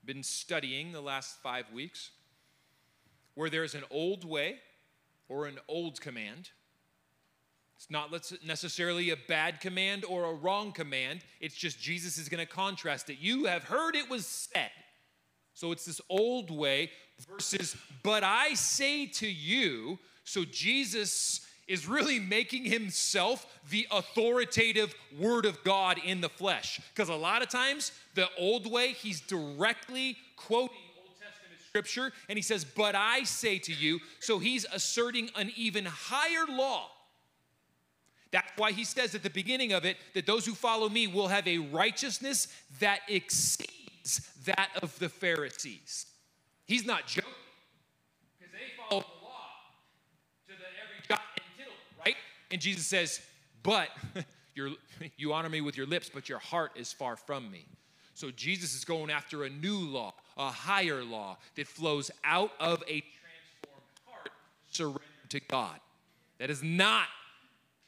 been 0.05 0.23
studying 0.23 0.93
the 0.93 1.01
last 1.01 1.41
five 1.43 1.71
weeks, 1.73 2.11
where 3.35 3.49
there's 3.49 3.75
an 3.75 3.85
old 3.91 4.25
way 4.25 4.59
or 5.29 5.47
an 5.47 5.59
old 5.69 6.01
command. 6.01 6.51
It's 7.83 7.91
not 7.91 8.13
necessarily 8.45 9.11
a 9.11 9.17
bad 9.17 9.61
command 9.61 10.05
or 10.05 10.27
a 10.27 10.33
wrong 10.33 10.71
command. 10.71 11.23
It's 11.41 11.57
just 11.57 11.81
Jesus 11.81 12.17
is 12.17 12.29
going 12.29 12.39
to 12.39 12.47
contrast 12.47 13.11
it. 13.11 13.19
You 13.19 13.47
have 13.47 13.65
heard 13.65 13.97
it 13.97 14.09
was 14.09 14.25
said. 14.25 14.71
So 15.55 15.73
it's 15.73 15.85
this 15.85 16.01
old 16.09 16.53
way 16.53 16.93
versus, 17.29 17.77
but 18.05 18.23
I 18.23 18.55
say 18.55 19.07
to 19.07 19.27
you, 19.27 19.99
so 20.23 20.45
Jesus 20.45 21.45
is 21.67 21.89
really 21.89 22.21
making 22.21 22.67
himself 22.67 23.47
the 23.69 23.89
authoritative 23.91 24.95
word 25.19 25.45
of 25.45 25.65
God 25.65 25.99
in 26.05 26.21
the 26.21 26.29
flesh. 26.29 26.81
Because 26.95 27.09
a 27.09 27.17
lot 27.17 27.43
of 27.43 27.49
times, 27.49 27.91
the 28.15 28.29
old 28.39 28.71
way, 28.71 28.93
he's 28.93 29.21
directly 29.21 30.17
quoting 30.37 30.77
Old 31.01 31.17
Testament 31.21 31.61
scripture 31.67 32.13
and 32.29 32.39
he 32.39 32.43
says, 32.43 32.65
But 32.65 32.95
I 32.95 33.25
say 33.25 33.59
to 33.59 33.73
you. 33.73 33.99
So 34.21 34.39
he's 34.39 34.67
asserting 34.73 35.31
an 35.35 35.51
even 35.57 35.85
higher 35.85 36.47
law. 36.49 36.89
That's 38.33 38.51
why 38.57 38.73
he 38.73 38.85
says 38.85 39.15
at 39.15 39.23
the 39.23 39.31
beginning 39.31 39.73
of 39.73 39.85
it 39.85 39.99
that 40.15 40.27
those 40.27 40.47
who 40.47 40.55
follow 40.55 40.89
me 40.89 41.07
will 41.07 41.29
have 41.29 41.47
a 41.47 41.59
righteousness 41.59 42.49
that 42.81 43.01
exceeds 43.07 44.29
that 44.47 44.71
of 44.83 44.99
the 44.99 45.11
Pharisees. 45.11 46.07
He's 46.67 46.87
not 46.87 47.07
joking 47.07 47.31
because 48.39 48.53
they 48.53 48.75
follow 48.77 49.03
the 49.03 49.25
law 49.25 49.51
to 50.49 50.53
the 50.53 50.65
every 50.83 51.07
jot 51.07 51.21
and 51.37 51.45
tittle, 51.59 51.75
right? 51.99 52.17
And 52.51 52.61
Jesus 52.61 52.87
says, 52.87 53.21
But 53.63 53.89
you 55.19 55.33
honor 55.33 55.51
me 55.51 55.61
with 55.61 55.77
your 55.77 55.87
lips, 55.87 56.11
but 56.13 56.29
your 56.29 56.39
heart 56.39 56.73
is 56.75 56.91
far 56.91 57.17
from 57.17 57.51
me. 57.51 57.67
So 58.15 58.31
Jesus 58.31 58.75
is 58.75 58.85
going 58.85 59.11
after 59.11 59.45
a 59.45 59.51
new 59.51 59.79
law, 59.79 60.15
a 60.39 60.51
higher 60.51 61.05
law 61.05 61.37
that 61.57 61.67
flows 61.67 62.11
out 62.25 62.53
of 62.61 62.83
a 62.83 63.03
transformed 63.03 64.01
heart 64.07 64.31
surrendered 64.71 65.03
to 65.31 65.41
God. 65.41 65.81
That 66.39 66.51
is 66.51 66.63
not 66.63 67.07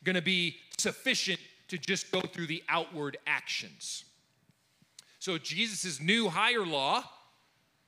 going 0.05 0.15
to 0.15 0.23
be 0.23 0.57
sufficient 0.79 1.41
to 1.69 1.79
just 1.79 2.11
go 2.13 2.21
through 2.21 2.47
the 2.47 2.63
outward 2.69 3.17
actions. 3.27 4.05
So 5.19 5.39
Jesus' 5.39 6.01
new 6.01 6.29
higher 6.29 6.65
law 6.65 7.05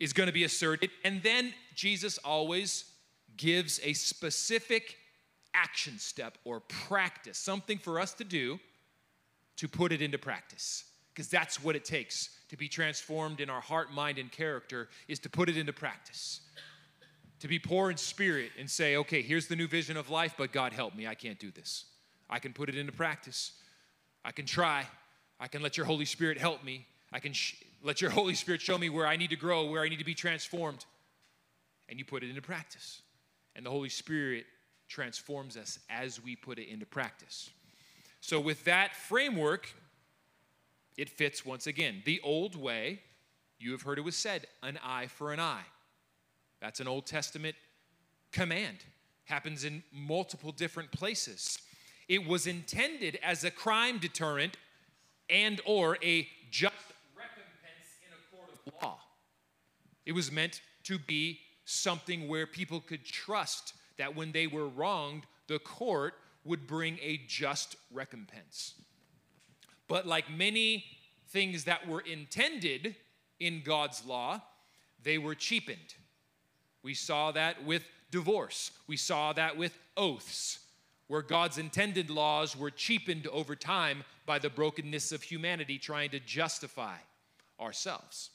is 0.01 0.13
going 0.13 0.27
to 0.27 0.33
be 0.33 0.45
asserted, 0.45 0.91
and 1.05 1.23
then 1.23 1.53
Jesus 1.75 2.19
always 2.19 2.85
gives 3.37 3.81
a 3.83 3.93
specific 3.93 4.97
action 5.55 5.99
step 5.99 6.39
or 6.45 6.61
practice, 6.61 7.39
something 7.39 7.79
for 7.79 8.01
us 8.01 8.13
to 8.15 8.25
do 8.25 8.59
to 9.57 9.69
put 9.69 9.93
it 9.93 10.03
into 10.03 10.19
practice. 10.19 10.85
Because 11.13 11.29
that's 11.29 11.63
what 11.63 11.77
it 11.77 11.85
takes 11.85 12.31
to 12.51 12.57
be 12.57 12.69
transformed 12.69 13.41
in 13.41 13.49
our 13.49 13.61
heart, 13.61 13.91
mind, 13.91 14.19
and 14.19 14.31
character 14.31 14.89
is 15.09 15.19
to 15.21 15.31
put 15.31 15.49
it 15.49 15.57
into 15.57 15.73
practice. 15.73 16.41
To 17.41 17.49
be 17.49 17.59
poor 17.59 17.91
in 17.91 17.97
spirit 17.97 18.51
and 18.59 18.71
say, 18.71 18.97
okay, 18.97 19.23
here's 19.23 19.47
the 19.47 19.57
new 19.57 19.67
vision 19.67 19.97
of 19.97 20.11
life, 20.11 20.35
but 20.37 20.53
God 20.53 20.73
help 20.73 20.95
me, 20.95 21.07
I 21.07 21.15
can't 21.15 21.39
do 21.39 21.51
this. 21.51 21.87
I 22.29 22.39
can 22.39 22.53
put 22.53 22.69
it 22.69 22.77
into 22.77 22.93
practice. 22.93 23.53
I 24.25 24.33
can 24.33 24.47
try. 24.47 24.87
I 25.39 25.49
can 25.49 25.63
let 25.63 25.77
your 25.77 25.87
Holy 25.87 26.05
Spirit 26.05 26.39
help 26.39 26.65
me. 26.65 26.87
I 27.13 27.21
can 27.21 27.33
sh- 27.33 27.55
let 27.83 28.01
your 28.01 28.11
Holy 28.11 28.35
Spirit 28.35 28.61
show 28.61 28.77
me 28.79 28.89
where 28.89 29.07
I 29.07 29.17
need 29.17 29.31
to 29.31 29.37
grow, 29.37 29.67
where 29.67 29.83
I 29.83 29.89
need 29.89 29.99
to 29.99 30.05
be 30.05 30.15
transformed. 30.15 30.85
And 31.89 31.99
you 31.99 32.05
put 32.05 32.23
it 32.23 32.29
into 32.29 32.43
practice. 32.43 33.03
And 33.55 33.65
the 33.65 33.71
Holy 33.71 33.89
Spirit 33.89 34.47
transforms 34.89 35.57
us 35.57 35.79
as 35.89 36.23
we 36.23 36.37
put 36.37 36.59
it 36.59 36.69
into 36.69 36.87
practice. 36.87 37.51
So, 38.21 38.41
with 38.41 38.65
that 38.65 38.95
framework, 38.95 39.73
it 40.97 41.09
fits 41.09 41.45
once 41.45 41.67
again. 41.67 42.03
The 42.05 42.21
old 42.25 42.57
way, 42.57 43.01
you 43.59 43.73
have 43.73 43.83
heard 43.83 43.99
it 43.99 44.03
was 44.03 44.17
said, 44.17 44.47
an 44.63 44.79
eye 44.83 45.07
for 45.07 45.33
an 45.33 45.41
eye. 45.41 45.65
That's 46.61 46.81
an 46.81 46.89
Old 46.89 47.07
Testament 47.07 47.55
command. 48.33 48.79
Happens 49.25 49.65
in 49.65 49.83
multiple 49.93 50.53
different 50.53 50.91
places. 50.91 51.59
It 52.09 52.27
was 52.27 52.47
intended 52.47 53.19
as 53.23 53.45
a 53.45 53.51
crime 53.51 53.99
deterrent 53.99 54.57
and 55.29 55.61
or 55.65 55.99
a 56.03 56.29
just 56.51 56.75
recompense 57.17 57.99
in 58.07 58.13
a 58.13 58.37
court 58.37 58.51
of 58.67 58.73
law. 58.83 58.99
It 60.05 60.13
was 60.13 60.31
meant 60.31 60.61
to 60.85 60.99
be 60.99 61.41
something 61.65 62.29
where 62.29 62.47
people 62.47 62.81
could 62.81 63.05
trust 63.05 63.75
that 63.99 64.15
when 64.15 64.33
they 64.33 64.47
were 64.47 64.69
wronged, 64.69 65.25
the 65.49 65.59
court 65.59 66.15
would 66.45 66.67
bring 66.67 66.99
a 67.03 67.21
just 67.27 67.77
recompense. 67.93 68.75
But 69.89 70.07
like 70.07 70.31
many 70.31 70.85
things 71.29 71.65
that 71.65 71.89
were 71.89 72.01
intended 72.01 72.97
in 73.41 73.63
God's 73.65 74.05
law, 74.05 74.41
they 75.03 75.19
were 75.19 75.35
cheapened. 75.35 75.95
We 76.83 76.95
saw 76.95 77.33
that 77.33 77.65
with 77.65 77.85
divorce, 78.11 78.71
we 78.87 78.97
saw 78.97 79.33
that 79.33 79.57
with 79.57 79.77
oaths, 79.97 80.61
where 81.09 81.23
God's 81.23 81.59
intended 81.59 82.11
laws 82.11 82.57
were 82.57 82.71
cheapened 82.71 83.27
over 83.29 83.55
time 83.55 84.05
by 84.25 84.39
the 84.39 84.51
brokenness 84.51 85.13
of 85.13 85.23
humanity 85.23 85.79
trying 85.79 86.11
to 86.11 86.21
justify 86.21 86.97
ourselves. 87.61 88.31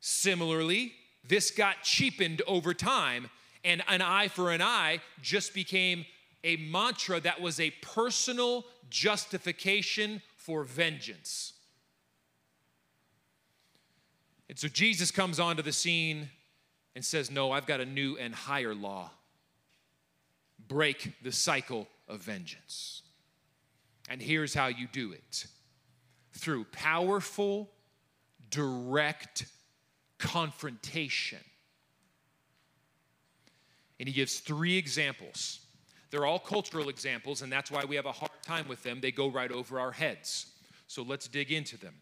Similarly, 0.00 0.92
this 1.26 1.50
got 1.50 1.82
cheapened 1.82 2.42
over 2.46 2.74
time 2.74 3.30
and 3.64 3.82
an 3.88 4.02
eye 4.02 4.28
for 4.28 4.50
an 4.50 4.60
eye 4.60 5.00
just 5.22 5.54
became 5.54 6.04
a 6.42 6.56
mantra 6.56 7.20
that 7.20 7.40
was 7.40 7.58
a 7.58 7.70
personal 7.80 8.66
justification 8.90 10.20
for 10.36 10.62
vengeance. 10.62 11.54
And 14.48 14.58
so 14.58 14.68
Jesus 14.68 15.10
comes 15.10 15.40
onto 15.40 15.62
the 15.62 15.72
scene 15.72 16.28
and 16.94 17.02
says, 17.04 17.30
No, 17.30 17.50
I've 17.50 17.66
got 17.66 17.80
a 17.80 17.86
new 17.86 18.16
and 18.18 18.34
higher 18.34 18.74
law. 18.74 19.10
Break 20.74 21.22
the 21.22 21.30
cycle 21.32 21.86
of 22.08 22.20
vengeance. 22.20 23.02
And 24.08 24.20
here's 24.20 24.52
how 24.52 24.66
you 24.66 24.88
do 24.90 25.12
it 25.12 25.46
through 26.32 26.64
powerful, 26.64 27.70
direct 28.50 29.46
confrontation 30.18 31.38
and 33.98 34.08
he 34.08 34.14
gives 34.14 34.40
three 34.40 34.76
examples. 34.76 35.60
They're 36.10 36.26
all 36.26 36.38
cultural 36.38 36.88
examples, 36.88 37.42
and 37.42 37.50
that's 37.50 37.70
why 37.70 37.84
we 37.84 37.96
have 37.96 38.06
a 38.06 38.12
hard 38.12 38.30
time 38.42 38.68
with 38.68 38.82
them. 38.82 39.00
They 39.00 39.10
go 39.10 39.28
right 39.28 39.50
over 39.50 39.80
our 39.80 39.92
heads. 39.92 40.46
So 40.86 41.02
let's 41.02 41.28
dig 41.28 41.50
into 41.50 41.76
them. 41.76 41.94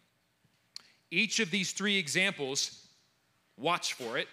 Each 1.11 1.41
of 1.41 1.51
these 1.51 1.73
three 1.73 1.99
examples, 1.99 2.87
watch 3.57 3.95
for 3.95 4.19
it, 4.19 4.29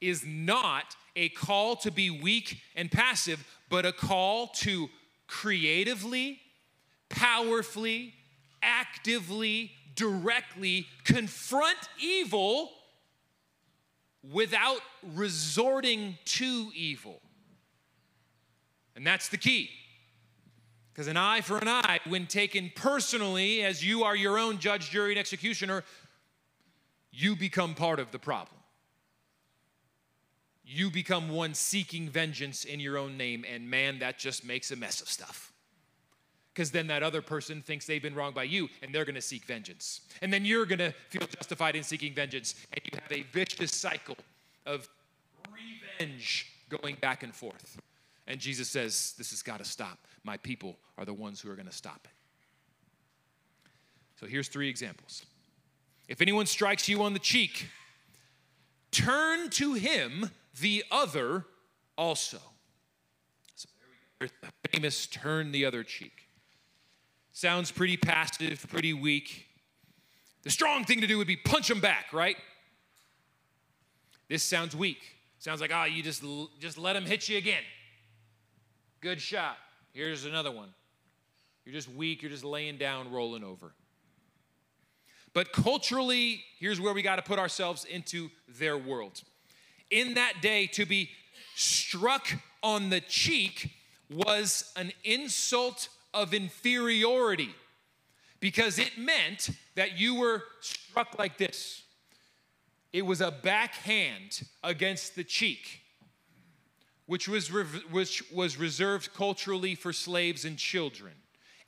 is 0.00 0.24
not 0.26 0.96
a 1.16 1.28
call 1.30 1.76
to 1.76 1.90
be 1.90 2.10
weak 2.10 2.60
and 2.74 2.90
passive, 2.90 3.44
but 3.68 3.84
a 3.84 3.92
call 3.92 4.48
to 4.48 4.88
creatively, 5.26 6.40
powerfully, 7.08 8.14
actively, 8.62 9.72
directly 9.94 10.86
confront 11.04 11.78
evil 12.00 12.70
without 14.32 14.80
resorting 15.14 16.18
to 16.24 16.70
evil. 16.74 17.20
And 18.96 19.06
that's 19.06 19.28
the 19.28 19.38
key. 19.38 19.70
Because 20.92 21.06
an 21.06 21.16
eye 21.16 21.40
for 21.40 21.56
an 21.58 21.68
eye, 21.68 22.00
when 22.06 22.26
taken 22.26 22.70
personally, 22.74 23.62
as 23.62 23.84
you 23.84 24.02
are 24.04 24.16
your 24.16 24.38
own 24.38 24.58
judge, 24.58 24.90
jury, 24.90 25.12
and 25.12 25.18
executioner, 25.18 25.84
you 27.12 27.36
become 27.36 27.74
part 27.74 27.98
of 27.98 28.10
the 28.10 28.18
problem. 28.18 28.59
You 30.72 30.88
become 30.88 31.30
one 31.30 31.54
seeking 31.54 32.08
vengeance 32.08 32.64
in 32.64 32.78
your 32.78 32.96
own 32.96 33.16
name, 33.16 33.44
and 33.52 33.68
man, 33.68 33.98
that 33.98 34.18
just 34.18 34.44
makes 34.44 34.70
a 34.70 34.76
mess 34.76 35.00
of 35.00 35.08
stuff 35.08 35.52
because 36.54 36.70
then 36.70 36.86
that 36.88 37.02
other 37.02 37.22
person 37.22 37.60
thinks 37.60 37.86
they've 37.86 38.00
been 38.02 38.14
wronged 38.14 38.34
by 38.34 38.42
you 38.44 38.68
and 38.82 38.94
they're 38.94 39.04
to 39.14 39.20
seek 39.20 39.44
vengeance. 39.44 40.02
And 40.20 40.32
then 40.32 40.44
you're 40.44 40.66
to 40.78 40.92
feel 41.08 41.26
justified 41.26 41.74
in 41.74 41.82
seeking 41.82 42.14
vengeance. 42.14 42.54
And 42.72 42.82
you 42.84 42.98
have 43.02 43.10
a 43.10 43.22
vicious 43.32 43.74
cycle 43.74 44.16
of 44.66 44.88
revenge 45.50 46.52
going 46.68 46.96
back 47.00 47.22
and 47.24 47.34
forth. 47.34 47.80
And 48.26 48.38
Jesus 48.38 48.68
says, 48.68 49.14
This 49.18 49.30
has 49.30 49.42
got 49.42 49.58
to 49.58 49.64
stop. 49.64 49.98
My 50.22 50.36
people 50.36 50.76
are 50.98 51.04
the 51.04 51.14
ones 51.14 51.40
who 51.40 51.50
are 51.50 51.56
to 51.66 51.72
stop 51.72 52.00
it. 52.04 52.10
So 54.20 54.26
here's 54.26 54.48
three 54.48 54.68
examples. 54.68 55.24
If 56.08 56.20
anyone 56.20 56.46
strikes 56.46 56.88
you 56.88 57.02
on 57.02 57.12
the 57.12 57.18
cheek, 57.18 57.68
turn 58.90 59.50
to 59.50 59.74
him 59.74 60.30
the 60.58 60.84
other 60.90 61.44
also. 61.96 62.38
So 63.54 63.68
famous 64.72 65.06
turn 65.06 65.52
the 65.52 65.64
other 65.64 65.84
cheek. 65.84 66.28
Sounds 67.32 67.70
pretty 67.70 67.96
passive, 67.96 68.66
pretty 68.68 68.92
weak. 68.92 69.46
The 70.42 70.50
strong 70.50 70.84
thing 70.84 71.00
to 71.00 71.06
do 71.06 71.18
would 71.18 71.26
be 71.26 71.36
punch 71.36 71.70
him 71.70 71.80
back, 71.80 72.12
right? 72.12 72.36
This 74.28 74.42
sounds 74.42 74.74
weak. 74.74 74.98
Sounds 75.38 75.60
like, 75.60 75.70
ah, 75.72 75.82
oh, 75.82 75.86
you 75.86 76.02
just, 76.02 76.22
just 76.58 76.78
let 76.78 76.96
him 76.96 77.04
hit 77.04 77.28
you 77.28 77.38
again. 77.38 77.62
Good 79.00 79.20
shot. 79.20 79.56
Here's 79.92 80.24
another 80.24 80.50
one. 80.50 80.68
You're 81.64 81.74
just 81.74 81.88
weak, 81.88 82.22
you're 82.22 82.30
just 82.30 82.44
laying 82.44 82.76
down, 82.78 83.10
rolling 83.10 83.44
over. 83.44 83.72
But 85.32 85.52
culturally, 85.52 86.42
here's 86.58 86.80
where 86.80 86.92
we 86.92 87.02
got 87.02 87.16
to 87.16 87.22
put 87.22 87.38
ourselves 87.38 87.84
into 87.84 88.30
their 88.48 88.76
world. 88.76 89.22
In 89.90 90.14
that 90.14 90.40
day, 90.40 90.66
to 90.68 90.86
be 90.86 91.10
struck 91.54 92.28
on 92.62 92.90
the 92.90 93.00
cheek 93.00 93.70
was 94.08 94.72
an 94.76 94.92
insult 95.04 95.88
of 96.12 96.34
inferiority 96.34 97.54
because 98.40 98.78
it 98.78 98.98
meant 98.98 99.50
that 99.74 99.98
you 99.98 100.14
were 100.14 100.42
struck 100.60 101.18
like 101.18 101.38
this. 101.38 101.82
It 102.92 103.06
was 103.06 103.20
a 103.20 103.30
backhand 103.30 104.42
against 104.64 105.14
the 105.14 105.22
cheek, 105.22 105.82
which 107.06 107.28
was, 107.28 107.52
re- 107.52 107.64
which 107.90 108.30
was 108.32 108.56
reserved 108.56 109.14
culturally 109.14 109.74
for 109.74 109.92
slaves 109.92 110.44
and 110.44 110.56
children. 110.56 111.12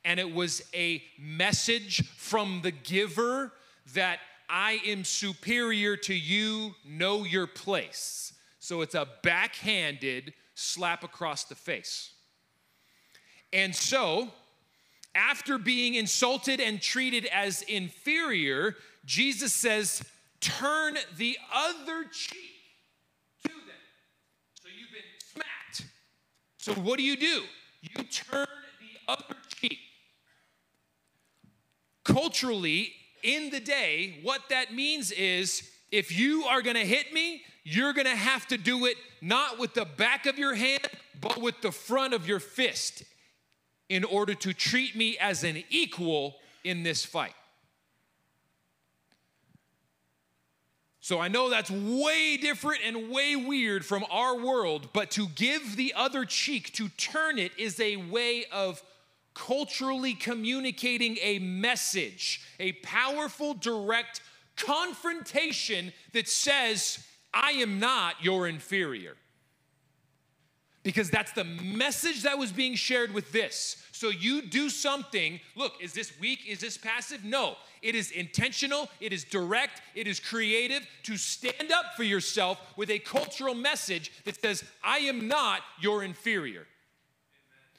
And 0.03 0.19
it 0.19 0.33
was 0.33 0.63
a 0.73 1.01
message 1.17 2.05
from 2.17 2.59
the 2.61 2.71
giver 2.71 3.53
that 3.93 4.19
I 4.55 4.79
am 4.85 5.03
superior 5.03 5.97
to 5.97 6.13
you, 6.13 6.75
know 6.85 7.23
your 7.23 7.47
place. 7.47 8.33
So 8.59 8.81
it's 8.81 8.93
a 8.93 9.07
backhanded 9.23 10.35
slap 10.53 11.03
across 11.03 11.45
the 11.45 11.55
face. 11.55 12.11
And 13.51 13.75
so, 13.75 14.29
after 15.15 15.57
being 15.57 15.95
insulted 15.95 16.61
and 16.61 16.79
treated 16.79 17.25
as 17.25 17.63
inferior, 17.63 18.75
Jesus 19.05 19.53
says, 19.53 20.03
Turn 20.39 20.97
the 21.17 21.35
other 21.51 22.03
cheek 22.11 22.51
to 23.45 23.49
them. 23.49 23.83
So 24.61 24.67
you've 24.67 24.91
been 24.91 25.01
smacked. 25.33 25.89
So 26.57 26.73
what 26.73 26.99
do 26.99 27.03
you 27.03 27.17
do? 27.17 27.41
You 27.81 28.03
turn 28.03 28.45
the 28.79 29.11
other 29.11 29.35
cheek. 29.47 29.79
Culturally, 32.03 32.93
in 33.23 33.49
the 33.49 33.59
day, 33.59 34.19
what 34.21 34.41
that 34.49 34.73
means 34.73 35.11
is 35.11 35.69
if 35.91 36.11
you 36.17 36.43
are 36.45 36.61
gonna 36.61 36.79
hit 36.79 37.13
me, 37.13 37.43
you're 37.63 37.93
gonna 37.93 38.09
have 38.15 38.45
to 38.47 38.57
do 38.57 38.85
it 38.85 38.97
not 39.21 39.57
with 39.57 39.73
the 39.73 39.85
back 39.85 40.25
of 40.25 40.37
your 40.37 40.53
hand, 40.53 40.87
but 41.19 41.39
with 41.39 41.61
the 41.61 41.71
front 41.71 42.13
of 42.13 42.27
your 42.27 42.39
fist 42.39 43.03
in 43.89 44.03
order 44.03 44.33
to 44.33 44.53
treat 44.53 44.95
me 44.95 45.17
as 45.17 45.43
an 45.43 45.63
equal 45.69 46.35
in 46.63 46.83
this 46.83 47.05
fight. 47.05 47.33
So 50.99 51.19
I 51.19 51.27
know 51.27 51.49
that's 51.49 51.69
way 51.69 52.37
different 52.37 52.81
and 52.85 53.09
way 53.09 53.35
weird 53.35 53.85
from 53.85 54.05
our 54.09 54.37
world, 54.37 54.87
but 54.93 55.11
to 55.11 55.27
give 55.27 55.75
the 55.75 55.93
other 55.95 56.23
cheek, 56.23 56.71
to 56.75 56.87
turn 56.89 57.37
it, 57.37 57.51
is 57.57 57.77
a 57.81 57.97
way 57.97 58.45
of 58.53 58.81
culturally 59.33 60.13
communicating 60.13 61.17
a 61.21 61.39
message, 61.39 62.41
a 62.59 62.73
powerful, 62.73 63.53
direct 63.53 64.21
confrontation 64.55 65.91
that 66.13 66.27
says, 66.27 67.03
I 67.33 67.51
am 67.51 67.79
not 67.79 68.15
your 68.21 68.47
inferior. 68.47 69.15
Because 70.83 71.09
that's 71.09 71.31
the 71.31 71.45
message 71.45 72.23
that 72.23 72.37
was 72.37 72.51
being 72.51 72.75
shared 72.75 73.13
with 73.13 73.31
this. 73.31 73.77
So 73.93 74.09
you 74.09 74.41
do 74.41 74.69
something. 74.69 75.39
Look, 75.55 75.73
is 75.81 75.93
this 75.93 76.11
weak? 76.19 76.39
Is 76.45 76.59
this 76.59 76.77
passive? 76.77 77.23
No. 77.23 77.55
It 77.81 77.95
is 77.95 78.11
intentional, 78.11 78.89
it 79.01 79.11
is 79.11 79.25
direct, 79.25 79.81
it 79.93 80.07
is 80.07 80.19
creative 80.19 80.87
to 81.03 81.17
stand 81.17 81.71
up 81.71 81.95
for 81.97 82.03
yourself 82.03 82.57
with 82.77 82.89
a 82.89 82.99
cultural 82.99 83.53
message 83.53 84.11
that 84.23 84.39
says, 84.39 84.63
I 84.81 84.99
am 84.99 85.27
not 85.27 85.61
your 85.81 86.01
inferior. 86.01 86.65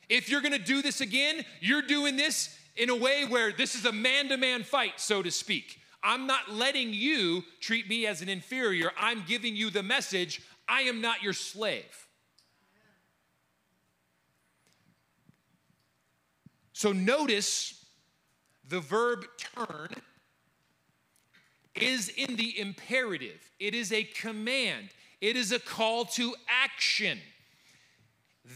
If 0.08 0.28
you're 0.28 0.40
gonna 0.40 0.58
do 0.58 0.82
this 0.82 1.00
again, 1.00 1.44
you're 1.60 1.82
doing 1.82 2.16
this 2.16 2.56
in 2.76 2.90
a 2.90 2.96
way 2.96 3.24
where 3.24 3.52
this 3.52 3.74
is 3.74 3.84
a 3.84 3.92
man 3.92 4.28
to 4.28 4.36
man 4.36 4.64
fight, 4.64 5.00
so 5.00 5.22
to 5.22 5.30
speak. 5.30 5.80
I'm 6.02 6.26
not 6.26 6.52
letting 6.52 6.92
you 6.92 7.44
treat 7.60 7.88
me 7.88 8.06
as 8.06 8.20
an 8.20 8.28
inferior. 8.28 8.92
I'm 8.98 9.24
giving 9.26 9.56
you 9.56 9.70
the 9.70 9.82
message 9.82 10.42
I 10.68 10.82
am 10.82 11.00
not 11.00 11.22
your 11.22 11.32
slave. 11.32 12.06
So 16.72 16.92
notice 16.92 17.86
the 18.68 18.80
verb 18.80 19.24
turn 19.38 19.90
is 21.74 22.08
in 22.08 22.36
the 22.36 22.58
imperative, 22.58 23.50
it 23.58 23.74
is 23.74 23.92
a 23.92 24.04
command, 24.04 24.90
it 25.20 25.36
is 25.36 25.52
a 25.52 25.58
call 25.58 26.04
to 26.04 26.34
action. 26.48 27.18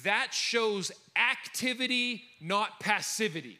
That 0.04 0.34
shows 0.34 0.92
activity, 1.16 2.22
not 2.40 2.80
passivity. 2.80 3.58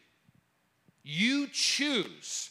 You 1.02 1.46
choose. 1.48 2.50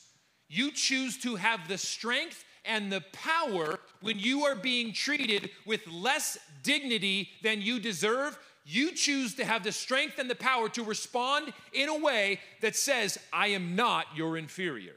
You 0.50 0.72
choose 0.72 1.18
to 1.20 1.36
have 1.36 1.68
the 1.68 1.78
strength 1.78 2.44
and 2.66 2.92
the 2.92 3.04
power 3.13 3.80
when 4.02 4.20
you 4.20 4.46
are 4.46 4.56
being 4.56 4.94
treated 4.94 5.52
with 5.66 5.88
less 5.88 6.38
dignity 6.63 7.30
than 7.44 7.62
you 7.62 7.80
deserve 7.80 8.38
you 8.70 8.92
choose 8.92 9.34
to 9.36 9.46
have 9.46 9.63
the 9.63 9.72
strength 9.72 10.20
and 10.20 10.30
the 10.30 10.36
power 10.36 10.68
to 10.68 10.84
respond 10.84 11.54
in 11.72 11.88
a 11.88 11.98
way 11.98 12.42
that 12.60 12.76
says, 12.76 13.18
I 13.32 13.48
am 13.48 13.78
not 13.78 14.08
your 14.13 14.38
inferior. 14.38 14.96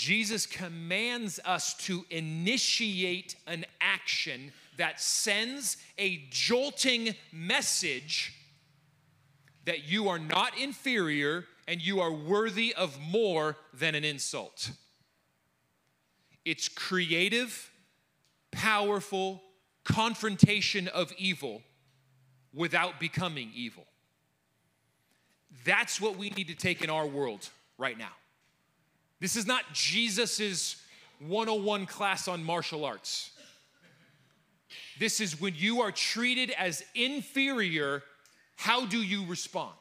Jesus 0.00 0.46
commands 0.46 1.38
us 1.44 1.74
to 1.74 2.06
initiate 2.08 3.36
an 3.46 3.66
action 3.82 4.50
that 4.78 4.98
sends 4.98 5.76
a 5.98 6.24
jolting 6.30 7.14
message 7.30 8.32
that 9.66 9.86
you 9.86 10.08
are 10.08 10.18
not 10.18 10.56
inferior 10.56 11.44
and 11.68 11.82
you 11.82 12.00
are 12.00 12.10
worthy 12.10 12.74
of 12.74 12.98
more 12.98 13.58
than 13.74 13.94
an 13.94 14.02
insult. 14.02 14.70
It's 16.46 16.66
creative, 16.66 17.70
powerful 18.52 19.42
confrontation 19.84 20.88
of 20.88 21.12
evil 21.18 21.60
without 22.54 22.98
becoming 22.98 23.50
evil. 23.54 23.84
That's 25.66 26.00
what 26.00 26.16
we 26.16 26.30
need 26.30 26.48
to 26.48 26.54
take 26.54 26.82
in 26.82 26.88
our 26.88 27.06
world 27.06 27.50
right 27.76 27.98
now. 27.98 28.12
This 29.20 29.36
is 29.36 29.46
not 29.46 29.72
Jesus's 29.72 30.76
101 31.20 31.86
class 31.86 32.26
on 32.26 32.42
martial 32.42 32.84
arts. 32.84 33.30
This 34.98 35.20
is 35.20 35.40
when 35.40 35.54
you 35.56 35.82
are 35.82 35.92
treated 35.92 36.50
as 36.50 36.84
inferior, 36.94 38.02
how 38.56 38.86
do 38.86 38.98
you 38.98 39.26
respond? 39.26 39.76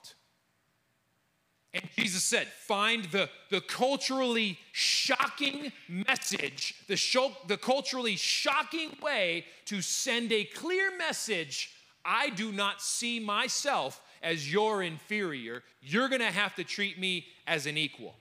And 1.74 1.84
Jesus 1.98 2.24
said, 2.24 2.48
find 2.48 3.06
the, 3.06 3.30
the 3.50 3.62
culturally 3.62 4.58
shocking 4.72 5.72
message, 5.88 6.76
the, 6.88 6.96
show, 6.96 7.32
the 7.48 7.58
culturally 7.58 8.16
shocking 8.16 8.98
way 9.02 9.46
to 9.66 9.82
send 9.82 10.32
a 10.32 10.46
clear 10.46 10.98
message 10.98 11.76
I 12.04 12.30
do 12.30 12.52
not 12.52 12.82
see 12.82 13.20
myself 13.20 14.02
as 14.24 14.52
your 14.52 14.82
inferior. 14.82 15.64
You're 15.82 16.10
gonna 16.10 16.32
have 16.32 16.56
to 16.56 16.64
treat 16.64 16.98
me 16.98 17.28
as 17.46 17.66
an 17.66 17.78
equal. 17.78 18.16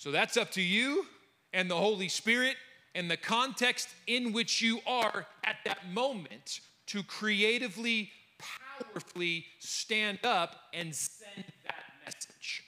So 0.00 0.10
that's 0.10 0.38
up 0.38 0.50
to 0.52 0.62
you 0.62 1.04
and 1.52 1.70
the 1.70 1.76
Holy 1.76 2.08
Spirit 2.08 2.56
and 2.94 3.10
the 3.10 3.18
context 3.18 3.90
in 4.06 4.32
which 4.32 4.62
you 4.62 4.80
are 4.86 5.26
at 5.44 5.56
that 5.66 5.90
moment 5.92 6.60
to 6.86 7.02
creatively 7.02 8.10
powerfully 8.38 9.44
stand 9.58 10.18
up 10.24 10.56
and 10.72 10.94
send 10.94 11.44
that 11.66 11.84
message. 12.02 12.64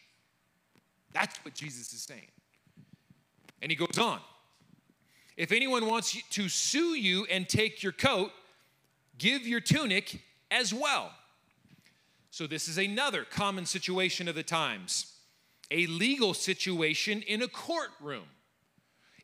That's 1.14 1.38
what 1.42 1.54
Jesus 1.54 1.94
is 1.94 2.02
saying. 2.02 2.28
And 3.62 3.72
he 3.72 3.76
goes 3.76 3.96
on 3.96 4.20
If 5.38 5.52
anyone 5.52 5.86
wants 5.86 6.14
to 6.32 6.48
sue 6.50 6.96
you 6.96 7.26
and 7.30 7.48
take 7.48 7.82
your 7.82 7.92
coat, 7.92 8.30
give 9.16 9.46
your 9.46 9.60
tunic 9.60 10.20
as 10.50 10.74
well. 10.74 11.12
So, 12.30 12.46
this 12.46 12.68
is 12.68 12.76
another 12.76 13.24
common 13.24 13.64
situation 13.64 14.28
of 14.28 14.34
the 14.34 14.42
times 14.42 15.12
a 15.72 15.86
legal 15.86 16.34
situation 16.34 17.22
in 17.22 17.42
a 17.42 17.48
courtroom 17.48 18.24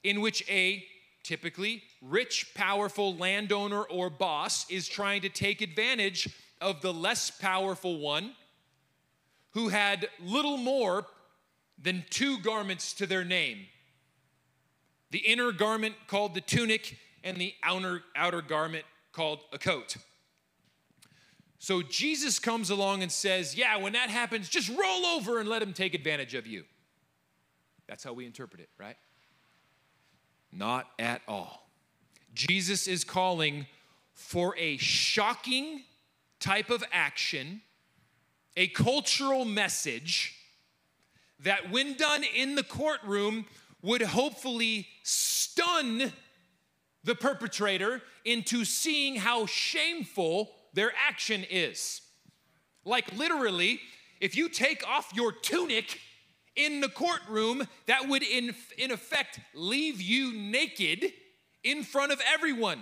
in 0.03 0.21
which 0.21 0.43
a 0.49 0.85
typically 1.23 1.83
rich, 2.01 2.53
powerful 2.55 3.15
landowner 3.17 3.83
or 3.83 4.09
boss 4.09 4.69
is 4.71 4.89
trying 4.89 5.21
to 5.21 5.29
take 5.29 5.61
advantage 5.61 6.29
of 6.61 6.81
the 6.81 6.93
less 6.93 7.31
powerful 7.31 7.99
one 7.99 8.33
who 9.51 9.69
had 9.69 10.09
little 10.21 10.57
more 10.57 11.07
than 11.81 12.05
two 12.11 12.39
garments 12.39 12.95
to 12.95 13.07
their 13.07 13.25
name 13.25 13.67
the 15.11 15.19
inner 15.19 15.53
garment 15.53 15.95
called 16.07 16.35
the 16.35 16.41
tunic, 16.41 16.99
and 17.25 17.39
the 17.39 17.55
outer, 17.63 18.03
outer 18.15 18.43
garment 18.43 18.85
called 19.13 19.41
a 19.53 19.59
coat. 19.59 19.97
So 21.59 21.83
Jesus 21.83 22.39
comes 22.39 22.71
along 22.71 23.03
and 23.03 23.11
says, 23.11 23.57
Yeah, 23.57 23.77
when 23.79 23.93
that 23.95 24.11
happens, 24.11 24.49
just 24.49 24.69
roll 24.69 25.07
over 25.07 25.41
and 25.41 25.49
let 25.49 25.63
him 25.63 25.73
take 25.73 25.95
advantage 25.95 26.35
of 26.35 26.47
you. 26.47 26.65
That's 27.89 28.05
how 28.05 28.13
we 28.13 28.27
interpret 28.27 28.61
it, 28.61 28.69
right? 28.79 28.97
Not 30.53 30.87
at 30.99 31.23
all. 31.27 31.69
Jesus 32.35 32.87
is 32.87 33.03
calling 33.03 33.67
for 34.15 34.57
a 34.57 34.77
shocking 34.77 35.83
type 36.39 36.71
of 36.71 36.85
action, 36.93 37.63
a 38.57 38.69
cultural 38.69 39.45
message 39.45 40.37
that, 41.41 41.71
when 41.71 41.97
done 41.97 42.25
in 42.25 42.55
the 42.55 42.63
courtroom, 42.63 43.47
would 43.83 44.03
hopefully 44.03 44.87
stun 45.03 46.13
the 47.05 47.15
perpetrator 47.15 48.03
into 48.25 48.65
seeing 48.65 49.17
how 49.17 49.47
shameful 49.47 50.51
their 50.75 50.93
action 51.09 51.45
is. 51.51 52.01
Like, 52.85 53.13
literally, 53.17 53.81
if 54.21 54.37
you 54.37 54.49
take 54.49 54.87
off 54.89 55.13
your 55.15 55.33
tunic 55.33 56.01
in 56.57 56.81
the 56.81 56.89
courtroom, 56.89 57.67
that 57.87 58.09
would, 58.09 58.23
in, 58.23 58.55
in 58.79 58.91
effect, 58.91 59.41
leave 59.55 60.01
you 60.01 60.33
naked 60.33 61.13
in 61.63 61.83
front 61.83 62.13
of 62.13 62.21
everyone 62.33 62.81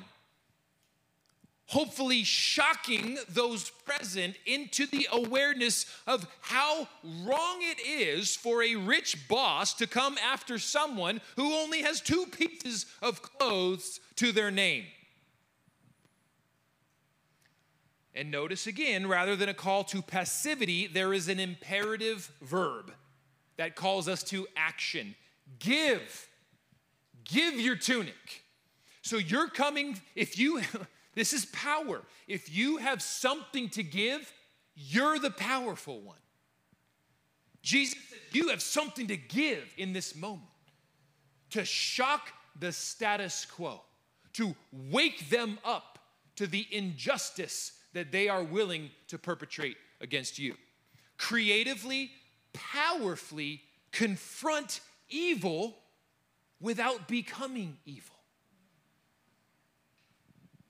hopefully 1.66 2.22
shocking 2.22 3.18
those 3.29 3.70
present 3.70 4.37
into 4.46 4.87
the 4.87 5.09
awareness 5.12 5.87
of 6.07 6.27
how 6.40 6.88
wrong 7.03 7.59
it 7.61 7.81
is 7.85 8.37
for 8.37 8.62
a 8.62 8.77
rich 8.77 9.29
boss 9.29 9.75
to 9.75 9.87
come 9.87 10.16
after 10.18 10.59
someone 10.59 11.20
who 11.35 11.55
only 11.55 11.83
has 11.83 12.01
two 12.01 12.27
pieces 12.27 12.87
of 13.03 13.20
clothes 13.22 14.01
to 14.14 14.33
their 14.33 14.51
name. 14.51 14.85
And 18.16 18.31
notice 18.31 18.66
again, 18.66 19.07
rather 19.07 19.37
than 19.37 19.48
a 19.48 19.55
call 19.55 19.85
to 19.85 20.02
passivity, 20.02 20.88
there 20.88 21.12
is 21.12 21.29
an 21.29 21.38
imperative 21.38 22.33
verb 22.40 22.92
that 23.59 23.76
calls 23.76 24.09
us 24.09 24.24
to 24.24 24.48
action. 24.57 25.14
Give. 25.61 26.29
Give 27.24 27.61
your 27.61 27.76
tunic. 27.76 28.42
So 29.02 29.18
you're 29.18 29.48
coming, 29.48 30.00
if 30.16 30.38
you 30.38 30.62
This 31.16 31.33
is 31.33 31.46
power. 31.46 32.02
If 32.29 32.55
you 32.55 32.76
have 32.76 33.02
something 33.02 33.70
to 33.70 33.83
give, 33.83 34.31
you're 34.76 35.18
the 35.18 35.31
powerful 35.31 35.98
one. 36.00 36.18
Jesus 37.62 37.98
You 38.33 38.50
have 38.50 38.62
something 38.62 39.09
to 39.09 39.16
give 39.16 39.72
in 39.76 39.92
this 39.92 40.14
moment 40.14 40.44
to 41.50 41.64
shock 41.64 42.29
the 42.61 42.70
status 42.70 43.46
quo, 43.46 43.81
to 44.35 44.55
wake 44.70 45.31
them 45.31 45.59
up 45.64 45.98
to 46.37 46.46
the 46.46 46.66
injustice 46.70 47.72
that 47.96 48.12
they 48.12 48.28
are 48.28 48.42
willing 48.42 48.90
to 49.09 49.16
perpetrate 49.16 49.78
against 50.02 50.38
you. 50.38 50.54
Creatively, 51.16 52.11
powerfully 52.52 53.62
confront 53.90 54.80
evil 55.09 55.74
without 56.61 57.09
becoming 57.09 57.78
evil. 57.87 58.14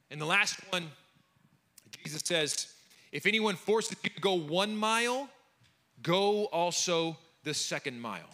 And 0.08 0.20
the 0.20 0.26
last 0.26 0.60
one, 0.70 0.88
Jesus 2.04 2.22
says, 2.24 2.72
if 3.10 3.26
anyone 3.26 3.56
forces 3.56 3.96
you 4.04 4.10
to 4.10 4.20
go 4.20 4.34
one 4.34 4.76
mile, 4.76 5.28
go 6.02 6.44
also 6.46 7.16
the 7.42 7.54
second 7.54 8.00
mile. 8.00 8.30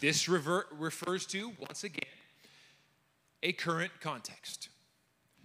This 0.00 0.28
revert, 0.28 0.68
refers 0.78 1.26
to, 1.26 1.52
once 1.58 1.82
again, 1.82 2.10
a 3.42 3.52
current 3.52 3.92
context. 4.00 4.68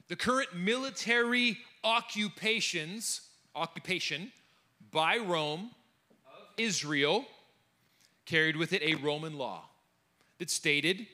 The 0.09 0.15
current 0.15 0.55
military 0.55 1.59
occupations, 1.83 3.21
occupation 3.55 4.31
by 4.91 5.17
Rome 5.17 5.69
of 6.27 6.47
Israel 6.57 7.25
carried 8.25 8.55
with 8.55 8.73
it 8.73 8.81
a 8.81 8.95
Roman 8.95 9.37
law 9.37 9.65
that 10.39 10.49
stated 10.49 11.05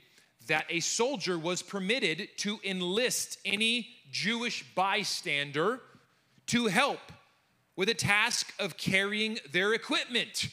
that 0.47 0.65
a 0.69 0.79
soldier 0.79 1.37
was 1.37 1.61
permitted 1.61 2.29
to 2.37 2.57
enlist 2.63 3.37
any 3.43 3.89
Jewish 4.11 4.63
bystander 4.75 5.81
to 6.47 6.67
help 6.67 7.11
with 7.75 7.89
a 7.89 7.93
task 7.93 8.53
of 8.59 8.77
carrying 8.77 9.39
their 9.51 9.73
equipment 9.73 10.47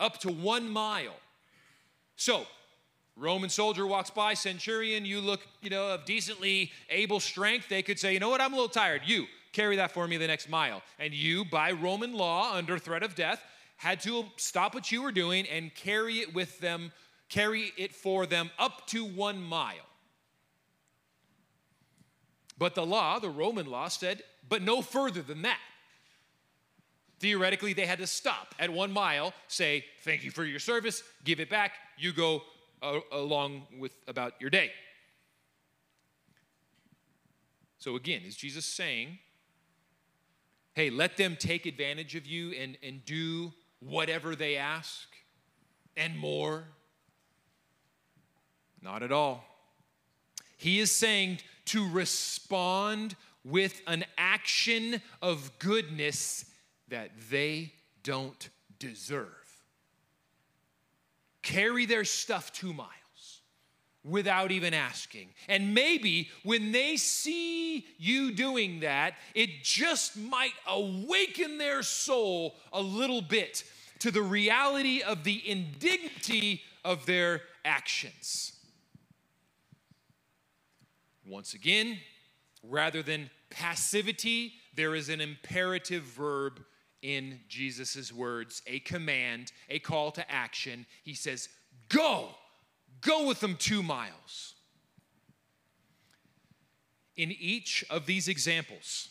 up 0.00 0.18
to 0.18 0.32
one 0.32 0.68
mile. 0.68 1.14
So, 2.16 2.46
Roman 3.18 3.50
soldier 3.50 3.86
walks 3.86 4.10
by, 4.10 4.34
centurion, 4.34 5.04
you 5.04 5.20
look, 5.20 5.46
you 5.60 5.70
know, 5.70 5.94
of 5.94 6.04
decently 6.04 6.70
able 6.88 7.20
strength. 7.20 7.68
They 7.68 7.82
could 7.82 7.98
say, 7.98 8.14
you 8.14 8.20
know 8.20 8.30
what, 8.30 8.40
I'm 8.40 8.52
a 8.52 8.56
little 8.56 8.68
tired. 8.68 9.02
You 9.04 9.26
carry 9.52 9.76
that 9.76 9.90
for 9.90 10.06
me 10.06 10.16
the 10.16 10.26
next 10.26 10.48
mile. 10.48 10.82
And 10.98 11.12
you, 11.12 11.44
by 11.44 11.72
Roman 11.72 12.12
law, 12.12 12.54
under 12.54 12.78
threat 12.78 13.02
of 13.02 13.14
death, 13.14 13.42
had 13.76 14.00
to 14.00 14.24
stop 14.36 14.74
what 14.74 14.92
you 14.92 15.02
were 15.02 15.12
doing 15.12 15.46
and 15.48 15.74
carry 15.74 16.18
it 16.18 16.34
with 16.34 16.58
them 16.60 16.92
carry 17.28 17.72
it 17.76 17.94
for 17.94 18.26
them 18.26 18.50
up 18.58 18.86
to 18.88 19.04
one 19.04 19.42
mile. 19.42 19.74
But 22.58 22.74
the 22.74 22.84
law, 22.84 23.18
the 23.18 23.30
Roman 23.30 23.66
law, 23.66 23.88
said, 23.88 24.22
but 24.48 24.62
no 24.62 24.82
further 24.82 25.22
than 25.22 25.42
that. 25.42 25.60
Theoretically, 27.20 27.72
they 27.72 27.86
had 27.86 27.98
to 27.98 28.06
stop 28.06 28.54
at 28.58 28.70
one 28.70 28.92
mile, 28.92 29.32
say, 29.48 29.84
Thank 30.02 30.24
you 30.24 30.30
for 30.30 30.44
your 30.44 30.60
service, 30.60 31.02
give 31.24 31.40
it 31.40 31.50
back, 31.50 31.72
you 31.96 32.12
go 32.12 32.42
along 32.82 33.62
with 33.78 33.92
about 34.06 34.34
your 34.40 34.50
day. 34.50 34.70
So, 37.78 37.96
again, 37.96 38.22
is 38.26 38.36
Jesus 38.36 38.64
saying, 38.64 39.18
Hey, 40.74 40.90
let 40.90 41.16
them 41.16 41.36
take 41.36 41.66
advantage 41.66 42.14
of 42.14 42.24
you 42.26 42.52
and, 42.52 42.78
and 42.84 43.04
do 43.04 43.52
whatever 43.80 44.36
they 44.36 44.56
ask 44.56 45.08
and 45.96 46.16
more? 46.16 46.64
Not 48.80 49.02
at 49.02 49.10
all. 49.10 49.44
He 50.56 50.78
is 50.78 50.92
saying 50.92 51.38
to 51.66 51.88
respond 51.90 53.16
with 53.44 53.80
an 53.86 54.04
action 54.16 55.00
of 55.20 55.50
goodness 55.58 56.44
that 56.88 57.10
they 57.30 57.72
don't 58.02 58.48
deserve. 58.78 59.37
Carry 61.48 61.86
their 61.86 62.04
stuff 62.04 62.52
two 62.52 62.74
miles 62.74 63.40
without 64.04 64.50
even 64.50 64.74
asking. 64.74 65.30
And 65.48 65.74
maybe 65.74 66.28
when 66.42 66.72
they 66.72 66.98
see 66.98 67.86
you 67.96 68.32
doing 68.32 68.80
that, 68.80 69.14
it 69.34 69.62
just 69.62 70.14
might 70.14 70.52
awaken 70.66 71.56
their 71.56 71.82
soul 71.82 72.56
a 72.70 72.82
little 72.82 73.22
bit 73.22 73.64
to 74.00 74.10
the 74.10 74.20
reality 74.20 75.00
of 75.00 75.24
the 75.24 75.42
indignity 75.48 76.60
of 76.84 77.06
their 77.06 77.40
actions. 77.64 78.52
Once 81.26 81.54
again, 81.54 81.98
rather 82.62 83.02
than 83.02 83.30
passivity, 83.48 84.52
there 84.74 84.94
is 84.94 85.08
an 85.08 85.22
imperative 85.22 86.02
verb 86.02 86.60
in 87.02 87.40
Jesus' 87.48 88.12
words, 88.12 88.62
a 88.66 88.80
command, 88.80 89.52
a 89.68 89.78
call 89.78 90.10
to 90.12 90.30
action. 90.30 90.86
He 91.04 91.14
says, 91.14 91.48
Go, 91.88 92.28
go 93.00 93.26
with 93.26 93.40
them 93.40 93.56
two 93.58 93.82
miles. 93.82 94.54
In 97.16 97.32
each 97.32 97.84
of 97.90 98.06
these 98.06 98.28
examples, 98.28 99.08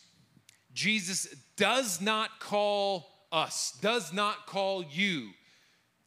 Jesus 0.73 1.27
does 1.55 1.99
not 1.99 2.39
call 2.39 3.07
us, 3.31 3.77
does 3.81 4.13
not 4.13 4.45
call 4.47 4.83
you 4.83 5.29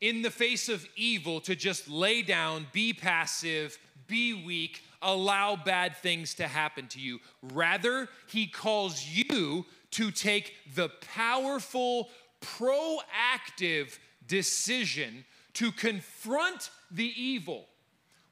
in 0.01 0.23
the 0.23 0.31
face 0.31 0.69
of 0.69 0.87
evil 0.97 1.41
to 1.43 1.55
just 1.55 1.89
lay 1.89 2.23
down, 2.23 2.67
be 2.73 2.93
passive, 2.93 3.79
be 4.07 4.33
weak, 4.33 4.83
allow 5.03 5.57
bad 5.57 5.97
things 5.97 6.35
to 6.35 6.47
happen 6.47 6.87
to 6.89 7.01
you. 7.01 7.19
Rather, 7.43 8.09
he 8.29 8.47
calls 8.47 9.05
you 9.07 9.67
to 9.93 10.11
take 10.11 10.55
the 10.75 10.89
powerful, 11.15 12.09
proactive 12.41 13.99
decision 14.27 15.25
to 15.55 15.73
confront 15.73 16.71
the 16.91 17.13
evil 17.21 17.67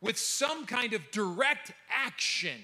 with 0.00 0.16
some 0.16 0.64
kind 0.66 0.92
of 0.92 1.10
direct 1.10 1.72
action 1.90 2.60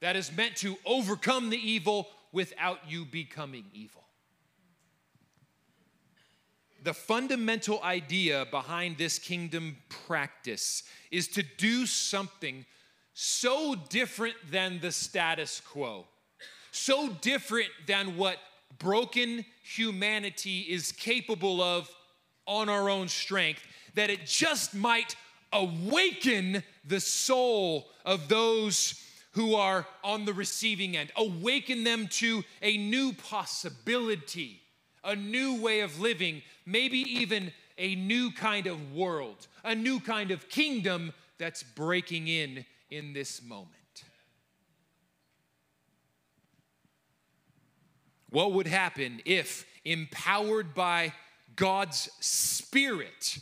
that 0.00 0.16
is 0.16 0.34
meant 0.34 0.56
to 0.56 0.76
overcome 0.86 1.50
the 1.50 1.58
evil 1.58 2.08
without 2.32 2.78
you 2.88 3.04
becoming 3.04 3.64
evil. 3.74 4.02
the 6.82 6.94
fundamental 6.94 7.82
idea 7.82 8.46
behind 8.50 8.98
this 8.98 9.18
kingdom 9.18 9.76
practice 10.06 10.82
is 11.10 11.28
to 11.28 11.42
do 11.56 11.86
something 11.86 12.64
so 13.14 13.74
different 13.88 14.34
than 14.50 14.80
the 14.80 14.90
status 14.90 15.60
quo, 15.60 16.06
so 16.72 17.08
different 17.20 17.70
than 17.86 18.16
what 18.16 18.38
broken 18.78 19.44
humanity 19.62 20.60
is 20.60 20.90
capable 20.90 21.62
of 21.62 21.88
on 22.46 22.68
our 22.68 22.90
own 22.90 23.06
strength, 23.06 23.62
that 23.94 24.10
it 24.10 24.26
just 24.26 24.74
might 24.74 25.14
awaken 25.52 26.62
the 26.84 26.98
soul 26.98 27.86
of 28.04 28.28
those 28.28 28.98
who 29.32 29.54
are 29.54 29.86
on 30.02 30.24
the 30.24 30.32
receiving 30.32 30.96
end, 30.96 31.12
awaken 31.16 31.84
them 31.84 32.08
to 32.08 32.42
a 32.60 32.76
new 32.76 33.12
possibility, 33.12 34.60
a 35.04 35.14
new 35.14 35.60
way 35.60 35.80
of 35.80 36.00
living, 36.00 36.42
maybe 36.66 36.98
even 36.98 37.52
a 37.78 37.94
new 37.94 38.30
kind 38.32 38.66
of 38.66 38.92
world, 38.92 39.46
a 39.64 39.74
new 39.74 40.00
kind 40.00 40.30
of 40.30 40.48
kingdom 40.48 41.12
that's 41.38 41.62
breaking 41.62 42.28
in 42.28 42.64
in 42.90 43.12
this 43.12 43.42
moment. 43.42 43.81
What 48.32 48.52
would 48.52 48.66
happen 48.66 49.20
if, 49.26 49.66
empowered 49.84 50.74
by 50.74 51.12
God's 51.54 52.08
Spirit, 52.18 53.38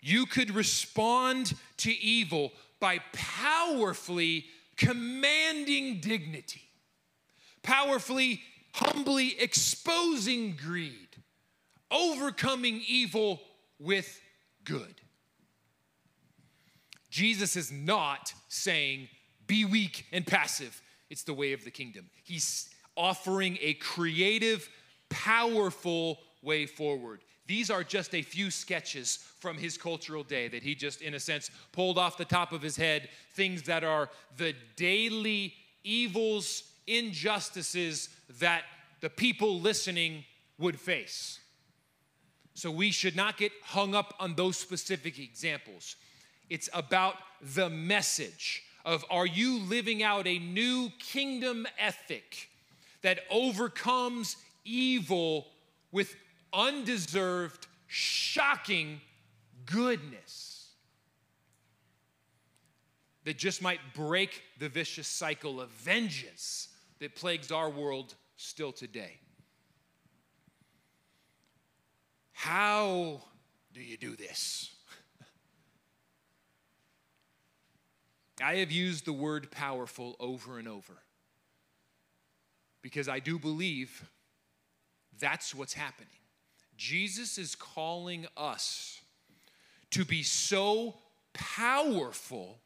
you 0.00 0.24
could 0.24 0.50
respond 0.54 1.52
to 1.78 1.92
evil 1.92 2.52
by 2.80 3.00
powerfully 3.12 4.46
commanding 4.76 6.00
dignity, 6.00 6.62
powerfully, 7.62 8.40
humbly 8.72 9.38
exposing 9.38 10.56
greed, 10.56 11.16
overcoming 11.90 12.82
evil 12.88 13.42
with 13.78 14.20
good. 14.64 15.02
Jesus 17.10 17.56
is 17.56 17.70
not 17.70 18.32
saying, 18.48 19.08
be 19.46 19.66
weak 19.66 20.06
and 20.12 20.26
passive. 20.26 20.80
It's 21.10 21.24
the 21.24 21.34
way 21.34 21.52
of 21.52 21.62
the 21.62 21.70
kingdom. 21.70 22.08
He's 22.24 22.70
offering 22.96 23.58
a 23.60 23.74
creative, 23.74 24.68
powerful 25.08 26.18
way 26.42 26.66
forward. 26.66 27.20
These 27.46 27.70
are 27.70 27.84
just 27.84 28.14
a 28.14 28.22
few 28.22 28.50
sketches 28.50 29.18
from 29.38 29.58
his 29.58 29.76
cultural 29.76 30.22
day 30.22 30.48
that 30.48 30.62
he 30.62 30.74
just, 30.74 31.02
in 31.02 31.14
a 31.14 31.20
sense, 31.20 31.50
pulled 31.72 31.98
off 31.98 32.16
the 32.16 32.24
top 32.24 32.52
of 32.52 32.62
his 32.62 32.76
head, 32.76 33.10
things 33.34 33.62
that 33.64 33.84
are 33.84 34.08
the 34.36 34.54
daily 34.76 35.54
evils, 35.82 36.64
injustices 36.86 38.08
that 38.40 38.62
the 39.00 39.10
people 39.10 39.60
listening 39.60 40.24
would 40.58 40.80
face. 40.80 41.40
So 42.54 42.70
we 42.70 42.90
should 42.90 43.16
not 43.16 43.36
get 43.36 43.52
hung 43.62 43.94
up 43.94 44.14
on 44.18 44.34
those 44.34 44.56
specific 44.56 45.18
examples. 45.18 45.96
It's 46.48 46.70
about 46.72 47.16
the 47.42 47.68
message 47.68 48.62
of 48.84 49.04
are 49.10 49.26
you 49.26 49.58
living 49.58 50.02
out 50.02 50.26
a 50.26 50.38
new 50.38 50.90
kingdom 50.98 51.66
ethic 51.78 52.48
that 53.04 53.20
overcomes 53.30 54.36
evil 54.64 55.46
with 55.92 56.16
undeserved, 56.54 57.66
shocking 57.86 59.02
goodness 59.66 60.70
that 63.24 63.36
just 63.36 63.60
might 63.60 63.80
break 63.92 64.42
the 64.58 64.70
vicious 64.70 65.06
cycle 65.06 65.60
of 65.60 65.68
vengeance 65.68 66.68
that 66.98 67.14
plagues 67.14 67.52
our 67.52 67.68
world 67.68 68.14
still 68.36 68.72
today. 68.72 69.20
How 72.32 73.20
do 73.74 73.82
you 73.82 73.98
do 73.98 74.16
this? 74.16 74.70
I 78.42 78.56
have 78.56 78.72
used 78.72 79.04
the 79.04 79.12
word 79.12 79.50
powerful 79.50 80.16
over 80.18 80.58
and 80.58 80.66
over 80.66 80.94
because 82.84 83.08
I 83.08 83.18
do 83.18 83.38
believe 83.38 84.04
that's 85.18 85.54
what's 85.54 85.72
happening. 85.72 86.10
Jesus 86.76 87.38
is 87.38 87.54
calling 87.54 88.26
us 88.36 89.00
to 89.92 90.04
be 90.04 90.22
so 90.22 90.94
powerful 91.32 92.58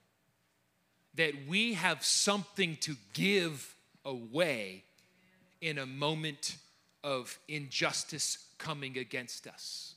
that 1.14 1.34
we 1.46 1.74
have 1.74 2.04
something 2.04 2.76
to 2.80 2.96
give 3.12 3.76
away 4.04 4.82
in 5.60 5.78
a 5.78 5.86
moment 5.86 6.56
of 7.04 7.38
injustice 7.46 8.38
coming 8.58 8.98
against 8.98 9.46
us. 9.46 9.94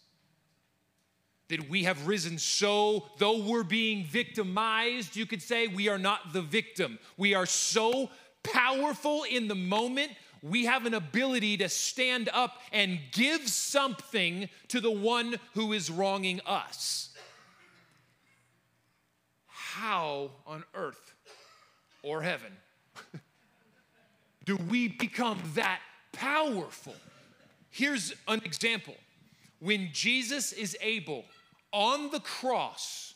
That 1.48 1.68
we 1.68 1.86
have 1.86 2.06
risen 2.06 2.38
so, 2.38 3.08
though 3.18 3.40
we're 3.40 3.64
being 3.64 4.04
victimized, 4.04 5.16
you 5.16 5.26
could 5.26 5.42
say 5.42 5.66
we 5.66 5.90
are 5.90 5.98
not 5.98 6.32
the 6.32 6.44
victim. 6.44 7.00
We 7.18 7.34
are 7.34 7.48
so 7.48 8.12
powerful 8.44 9.24
in 9.24 9.48
the 9.48 9.56
moment 9.56 10.12
we 10.42 10.66
have 10.66 10.86
an 10.86 10.94
ability 10.94 11.58
to 11.58 11.70
stand 11.70 12.30
up 12.34 12.62
and 12.72 13.00
give 13.12 13.48
something 13.48 14.50
to 14.70 14.82
the 14.82 14.92
one 14.92 15.36
who 15.54 15.74
is 15.74 15.92
wronging 15.92 16.42
us. 16.46 17.10
How 19.48 20.32
on 20.48 20.64
earth 20.74 21.14
or 22.04 22.22
heaven 22.22 22.52
do 24.46 24.58
we 24.58 24.88
become 24.88 25.40
that 25.56 25.80
powerful? 26.12 26.96
Here's 27.70 28.14
an 28.28 28.42
example. 28.44 28.96
When 29.60 29.90
Jesus 29.94 30.52
is 30.52 30.76
able 30.82 31.26
on 31.72 32.10
the 32.10 32.20
cross 32.20 33.14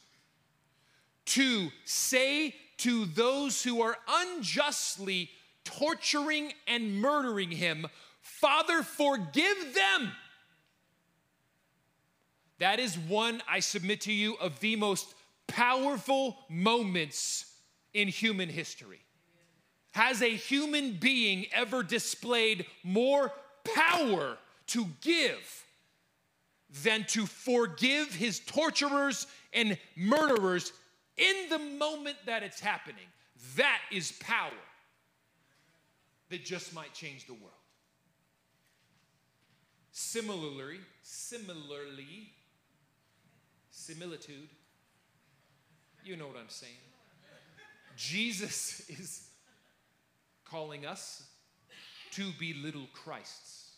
to 1.25 1.69
say 1.83 2.55
to 2.77 3.05
those 3.05 3.63
who 3.63 3.81
are 3.81 3.97
unjustly 4.07 5.29
torturing 5.63 6.53
and 6.67 6.99
murdering 7.01 7.51
him, 7.51 7.87
Father, 8.21 8.83
forgive 8.83 9.73
them. 9.73 10.11
That 12.59 12.79
is 12.79 12.97
one, 12.97 13.41
I 13.49 13.59
submit 13.59 14.01
to 14.01 14.13
you, 14.13 14.35
of 14.35 14.59
the 14.59 14.75
most 14.75 15.13
powerful 15.47 16.37
moments 16.49 17.45
in 17.93 18.07
human 18.07 18.49
history. 18.49 18.99
Has 19.91 20.21
a 20.21 20.29
human 20.29 20.93
being 20.93 21.45
ever 21.53 21.83
displayed 21.83 22.65
more 22.83 23.31
power 23.75 24.37
to 24.67 24.87
give 25.01 25.65
than 26.83 27.05
to 27.05 27.25
forgive 27.25 28.13
his 28.13 28.39
torturers 28.39 29.27
and 29.53 29.77
murderers 29.95 30.73
in 31.17 31.49
the 31.49 31.59
moment 31.59 32.17
that 32.25 32.43
it's 32.43 32.59
happening? 32.59 33.05
That 33.55 33.79
is 33.91 34.11
power 34.13 34.51
that 36.29 36.43
just 36.43 36.73
might 36.73 36.93
change 36.93 37.27
the 37.27 37.33
world. 37.33 37.51
Similarly, 39.91 40.79
similarly, 41.03 42.31
similitude, 43.69 44.49
you 46.03 46.15
know 46.17 46.27
what 46.27 46.37
I'm 46.37 46.49
saying. 46.49 46.73
Jesus 47.95 48.89
is 48.89 49.29
calling 50.43 50.85
us 50.85 51.23
to 52.11 52.29
be 52.39 52.53
little 52.53 52.87
Christs 52.93 53.71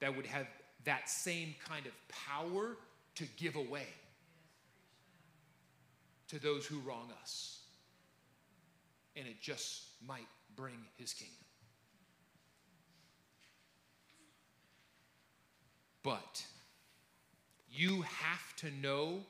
that 0.00 0.16
would 0.16 0.26
have 0.26 0.46
that 0.84 1.08
same 1.08 1.54
kind 1.68 1.86
of 1.86 1.92
power 2.08 2.76
to 3.16 3.24
give 3.36 3.56
away 3.56 3.86
to 6.34 6.40
those 6.40 6.66
who 6.66 6.80
wrong 6.80 7.08
us. 7.22 7.60
And 9.16 9.24
it 9.28 9.40
just 9.40 9.84
might 10.04 10.26
bring 10.56 10.78
his 10.96 11.12
kingdom. 11.12 11.36
But 16.02 16.44
you 17.70 18.02
have 18.02 18.56
to 18.56 18.70
know 18.82 19.20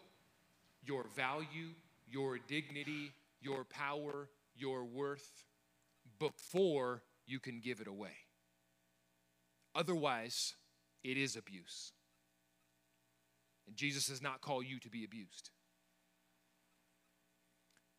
your 0.83 1.05
value, 1.15 1.69
your 2.09 2.39
dignity, 2.39 3.13
your 3.43 3.65
power, 3.65 4.29
your 4.57 4.85
worth 4.85 5.45
before 6.19 7.03
you 7.27 7.39
can 7.39 7.61
give 7.61 7.81
it 7.81 7.87
away. 7.87 8.17
Otherwise, 9.75 10.55
it 11.03 11.19
is 11.19 11.37
abuse. 11.37 11.93
And 13.67 13.77
Jesus 13.77 14.09
does 14.09 14.23
not 14.23 14.41
call 14.41 14.63
you 14.63 14.79
to 14.81 14.89
be 14.89 15.05
abused. 15.05 15.51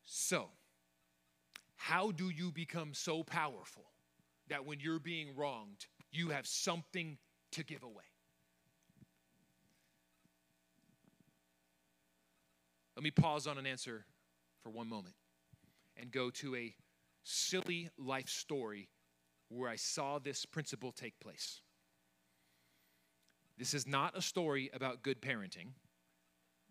So, 0.05 0.49
how 1.75 2.11
do 2.11 2.29
you 2.29 2.51
become 2.51 2.93
so 2.93 3.23
powerful 3.23 3.85
that 4.47 4.65
when 4.65 4.79
you're 4.79 4.99
being 4.99 5.35
wronged, 5.35 5.87
you 6.11 6.29
have 6.29 6.47
something 6.47 7.17
to 7.51 7.63
give 7.63 7.83
away? 7.83 8.03
Let 12.95 13.03
me 13.03 13.11
pause 13.11 13.45
on 13.45 13.57
an 13.57 13.65
answer 13.65 14.05
for 14.63 14.69
one 14.69 14.87
moment 14.87 15.15
and 15.97 16.11
go 16.11 16.29
to 16.29 16.55
a 16.55 16.73
silly 17.23 17.89
life 17.97 18.29
story 18.29 18.89
where 19.49 19.69
I 19.69 19.75
saw 19.75 20.19
this 20.19 20.45
principle 20.45 20.91
take 20.91 21.19
place. 21.19 21.61
This 23.57 23.73
is 23.73 23.87
not 23.87 24.17
a 24.17 24.21
story 24.21 24.69
about 24.73 25.03
good 25.03 25.21
parenting. 25.21 25.69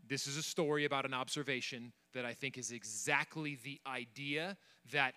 This 0.07 0.27
is 0.27 0.37
a 0.37 0.43
story 0.43 0.85
about 0.85 1.05
an 1.05 1.15
observation 1.15 1.93
that 2.13 2.25
I 2.25 2.35
think 2.35 2.59
is 2.59 2.71
exactly 2.71 3.59
the 3.63 3.81
idea 3.87 4.57
that 4.93 5.15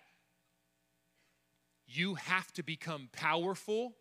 you 1.86 2.14
have 2.14 2.52
to 2.52 2.62
become 2.62 3.08
powerful 3.12 3.94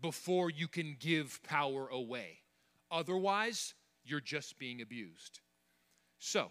before 0.00 0.50
you 0.50 0.68
can 0.68 0.96
give 0.98 1.40
power 1.42 1.88
away. 1.88 2.38
Otherwise, 2.90 3.74
you're 4.04 4.20
just 4.20 4.58
being 4.58 4.80
abused. 4.80 5.40
So, 6.18 6.50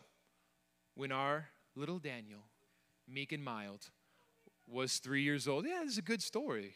when 0.95 1.11
our 1.11 1.49
little 1.75 1.99
Daniel, 1.99 2.45
meek 3.07 3.31
and 3.31 3.43
mild, 3.43 3.89
was 4.67 4.97
three 4.97 5.23
years 5.23 5.47
old, 5.47 5.65
yeah, 5.65 5.81
this 5.83 5.93
is 5.93 5.97
a 5.97 6.03
good 6.03 6.21
story. 6.21 6.75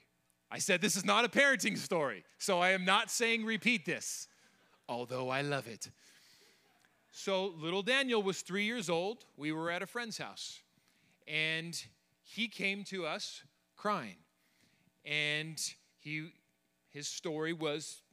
I 0.49 0.59
said 0.59 0.81
this 0.81 0.95
is 0.95 1.05
not 1.05 1.25
a 1.25 1.29
parenting 1.29 1.77
story, 1.77 2.23
so 2.37 2.59
I 2.59 2.69
am 2.69 2.85
not 2.85 3.11
saying 3.11 3.45
repeat 3.45 3.85
this, 3.85 4.27
although 4.87 5.29
I 5.29 5.41
love 5.41 5.67
it. 5.67 5.89
So, 7.19 7.55
little 7.57 7.81
Daniel 7.81 8.21
was 8.21 8.43
three 8.43 8.65
years 8.65 8.91
old. 8.91 9.25
We 9.37 9.51
were 9.51 9.71
at 9.71 9.81
a 9.81 9.87
friend's 9.87 10.19
house, 10.19 10.61
and 11.27 11.75
he 12.21 12.47
came 12.47 12.83
to 12.85 13.07
us 13.07 13.41
crying. 13.75 14.17
And 15.03 15.59
he, 15.97 16.29
his 16.89 17.07
story 17.07 17.53
was 17.53 18.03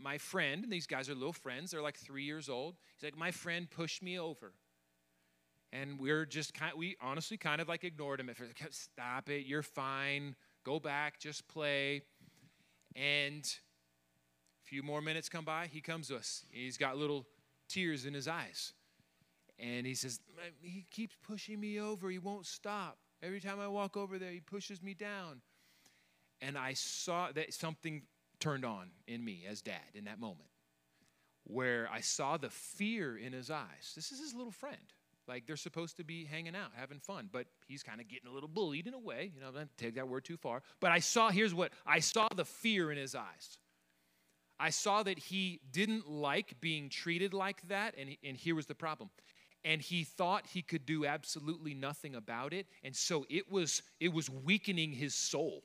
my 0.00 0.18
friend, 0.18 0.62
and 0.62 0.72
these 0.72 0.86
guys 0.86 1.08
are 1.08 1.16
little 1.16 1.32
friends, 1.32 1.72
they're 1.72 1.82
like 1.82 1.96
three 1.96 2.22
years 2.22 2.48
old. 2.48 2.76
He's 2.94 3.02
like, 3.02 3.18
My 3.18 3.32
friend 3.32 3.68
pushed 3.68 4.04
me 4.04 4.20
over. 4.20 4.52
And 5.72 5.98
we're 5.98 6.24
just 6.24 6.54
kind 6.54 6.74
we 6.78 6.96
honestly 7.02 7.38
kind 7.38 7.60
of 7.60 7.66
like 7.66 7.82
ignored 7.82 8.20
him 8.20 8.28
at 8.28 8.36
first. 8.36 8.52
Like, 8.60 8.72
Stop 8.72 9.30
it, 9.30 9.46
you're 9.46 9.64
fine. 9.64 10.36
Go 10.62 10.78
back, 10.78 11.18
just 11.18 11.48
play. 11.48 12.02
And 12.94 13.42
a 13.42 14.64
few 14.64 14.84
more 14.84 15.02
minutes 15.02 15.28
come 15.28 15.44
by, 15.44 15.66
he 15.66 15.80
comes 15.80 16.06
to 16.06 16.14
us. 16.14 16.44
He's 16.52 16.76
got 16.78 16.96
little 16.96 17.26
tears 17.68 18.06
in 18.06 18.14
his 18.14 18.28
eyes. 18.28 18.72
And 19.58 19.86
he 19.86 19.94
says, 19.94 20.20
He 20.62 20.84
keeps 20.90 21.16
pushing 21.26 21.60
me 21.60 21.80
over. 21.80 22.10
He 22.10 22.18
won't 22.18 22.46
stop. 22.46 22.98
Every 23.22 23.40
time 23.40 23.58
I 23.60 23.68
walk 23.68 23.96
over 23.96 24.18
there, 24.18 24.30
he 24.30 24.40
pushes 24.40 24.82
me 24.82 24.94
down. 24.94 25.40
And 26.40 26.56
I 26.56 26.74
saw 26.74 27.32
that 27.32 27.52
something 27.52 28.02
turned 28.38 28.64
on 28.64 28.90
in 29.08 29.24
me 29.24 29.44
as 29.48 29.60
dad 29.60 29.80
in 29.94 30.04
that 30.04 30.20
moment 30.20 30.48
where 31.48 31.88
I 31.90 32.00
saw 32.00 32.36
the 32.36 32.50
fear 32.50 33.16
in 33.16 33.32
his 33.32 33.50
eyes. 33.50 33.92
This 33.96 34.12
is 34.12 34.20
his 34.20 34.34
little 34.34 34.52
friend. 34.52 34.76
Like 35.26 35.46
they're 35.46 35.56
supposed 35.56 35.96
to 35.96 36.04
be 36.04 36.24
hanging 36.24 36.54
out, 36.54 36.70
having 36.74 37.00
fun, 37.00 37.28
but 37.30 37.46
he's 37.66 37.82
kind 37.82 38.00
of 38.00 38.08
getting 38.08 38.30
a 38.30 38.32
little 38.32 38.48
bullied 38.48 38.86
in 38.86 38.94
a 38.94 38.98
way. 38.98 39.30
You 39.34 39.40
know, 39.40 39.48
i 39.48 39.58
don't 39.58 39.76
take 39.76 39.94
that 39.96 40.08
word 40.08 40.24
too 40.24 40.36
far. 40.36 40.62
But 40.80 40.92
I 40.92 41.00
saw, 41.00 41.30
here's 41.30 41.54
what 41.54 41.72
I 41.86 41.98
saw 41.98 42.28
the 42.34 42.44
fear 42.44 42.90
in 42.92 42.96
his 42.96 43.14
eyes. 43.14 43.58
I 44.60 44.70
saw 44.70 45.02
that 45.04 45.18
he 45.18 45.60
didn't 45.70 46.10
like 46.10 46.60
being 46.60 46.88
treated 46.88 47.32
like 47.32 47.66
that, 47.68 47.94
and, 47.96 48.16
and 48.24 48.36
here 48.36 48.54
was 48.54 48.66
the 48.66 48.74
problem. 48.74 49.10
And 49.64 49.80
he 49.80 50.04
thought 50.04 50.46
he 50.46 50.62
could 50.62 50.86
do 50.86 51.04
absolutely 51.04 51.74
nothing 51.74 52.14
about 52.14 52.52
it, 52.52 52.66
and 52.84 52.94
so 52.94 53.26
it 53.28 53.50
was 53.50 53.82
it 54.00 54.12
was 54.12 54.30
weakening 54.30 54.92
his 54.92 55.14
soul. 55.14 55.64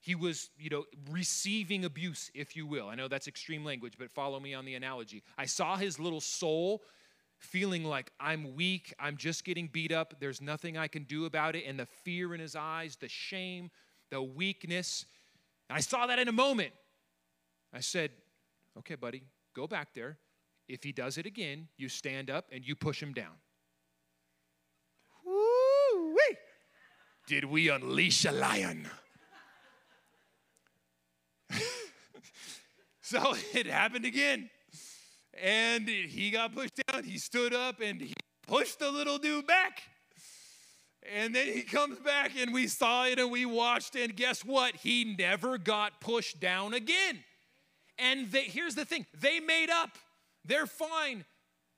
He 0.00 0.14
was, 0.14 0.50
you 0.58 0.68
know, 0.68 0.84
receiving 1.10 1.84
abuse, 1.84 2.30
if 2.34 2.56
you 2.56 2.66
will. 2.66 2.88
I 2.88 2.94
know 2.94 3.08
that's 3.08 3.26
extreme 3.26 3.64
language, 3.64 3.94
but 3.98 4.10
follow 4.10 4.38
me 4.38 4.52
on 4.52 4.66
the 4.66 4.74
analogy. 4.74 5.22
I 5.38 5.46
saw 5.46 5.76
his 5.76 5.98
little 5.98 6.20
soul 6.20 6.82
feeling 7.38 7.84
like 7.84 8.10
I'm 8.20 8.54
weak, 8.54 8.92
I'm 8.98 9.16
just 9.16 9.44
getting 9.44 9.66
beat 9.66 9.92
up, 9.92 10.14
there's 10.20 10.40
nothing 10.40 10.76
I 10.76 10.88
can 10.88 11.04
do 11.04 11.24
about 11.24 11.56
it, 11.56 11.64
and 11.66 11.78
the 11.78 11.86
fear 11.86 12.34
in 12.34 12.40
his 12.40 12.56
eyes, 12.56 12.96
the 12.96 13.08
shame, 13.08 13.70
the 14.10 14.22
weakness. 14.22 15.06
And 15.68 15.76
I 15.76 15.80
saw 15.80 16.06
that 16.06 16.18
in 16.18 16.28
a 16.28 16.32
moment. 16.32 16.72
I 17.74 17.80
said, 17.80 18.12
Okay, 18.78 18.94
buddy, 18.94 19.22
go 19.54 19.66
back 19.66 19.94
there. 19.94 20.18
If 20.68 20.82
he 20.82 20.92
does 20.92 21.18
it 21.18 21.26
again, 21.26 21.68
you 21.76 21.88
stand 21.88 22.30
up 22.30 22.46
and 22.50 22.64
you 22.64 22.74
push 22.74 23.02
him 23.02 23.12
down. 23.12 23.34
Woo-wee! 25.24 26.36
Did 27.26 27.44
we 27.44 27.68
unleash 27.68 28.24
a 28.24 28.32
lion? 28.32 28.88
so 33.02 33.34
it 33.52 33.66
happened 33.66 34.06
again. 34.06 34.48
And 35.42 35.88
he 35.88 36.30
got 36.30 36.54
pushed 36.54 36.80
down. 36.88 37.04
He 37.04 37.18
stood 37.18 37.52
up 37.54 37.80
and 37.80 38.00
he 38.00 38.14
pushed 38.46 38.78
the 38.78 38.90
little 38.90 39.18
dude 39.18 39.46
back. 39.46 39.82
And 41.12 41.34
then 41.34 41.48
he 41.48 41.62
comes 41.62 41.98
back 41.98 42.32
and 42.38 42.54
we 42.54 42.66
saw 42.66 43.04
it 43.04 43.18
and 43.18 43.30
we 43.30 43.44
watched. 43.44 43.94
And 43.94 44.16
guess 44.16 44.44
what? 44.44 44.76
He 44.76 45.14
never 45.18 45.58
got 45.58 46.00
pushed 46.00 46.40
down 46.40 46.72
again. 46.72 47.22
And 47.98 48.30
they, 48.30 48.44
here's 48.44 48.74
the 48.74 48.84
thing 48.84 49.06
they 49.18 49.40
made 49.40 49.70
up. 49.70 49.90
They're 50.44 50.66
fine. 50.66 51.24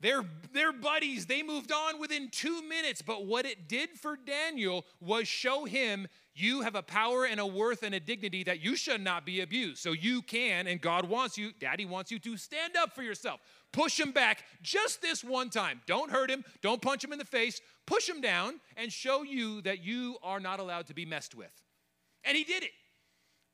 They're, 0.00 0.24
they're 0.52 0.72
buddies. 0.72 1.24
They 1.26 1.42
moved 1.42 1.72
on 1.72 1.98
within 1.98 2.29
two 2.31 2.62
minutes. 2.62 3.00
But 3.00 3.24
what 3.24 3.46
it 3.46 3.68
did 3.68 3.90
for 3.90 4.16
Daniel 4.16 4.85
was 5.00 5.26
show 5.26 5.64
him 5.64 6.07
you 6.35 6.61
have 6.62 6.74
a 6.74 6.83
power 6.83 7.24
and 7.24 7.40
a 7.40 7.46
worth 7.46 7.83
and 7.83 7.94
a 7.94 8.00
dignity 8.00 8.44
that 8.44 8.61
you 8.61 8.76
should 8.76 9.00
not 9.00 9.24
be 9.24 9.40
abused. 9.40 9.79
So 9.79 9.92
you 9.92 10.20
can, 10.20 10.66
and 10.66 10.81
God 10.81 11.09
wants 11.09 11.38
you, 11.38 11.52
Daddy 11.59 11.87
wants 11.87 12.11
you 12.11 12.18
to 12.18 12.37
stand 12.37 12.76
up 12.76 12.94
for 12.94 13.02
yourself. 13.02 13.40
Push 13.72 13.98
him 13.98 14.12
back 14.12 14.44
just 14.61 15.00
this 15.00 15.24
one 15.24 15.48
time. 15.48 15.81
Don't 15.87 16.11
hurt 16.11 16.31
him. 16.31 16.44
Don't 16.61 16.83
punch 16.83 17.02
him 17.02 17.12
in 17.12 17.18
the 17.18 17.24
face. 17.24 17.61
Push 17.87 18.07
him 18.07 18.20
down 18.20 18.61
and 18.76 18.92
show 18.92 19.22
you 19.22 19.62
that 19.62 19.83
you 19.83 20.18
are 20.22 20.40
not 20.40 20.61
allowed 20.61 20.88
to 20.88 20.94
be 20.94 21.07
messed 21.07 21.35
with. 21.35 21.52
And 22.22 22.37
he 22.37 22.44
did 22.44 22.62
it. 22.64 22.70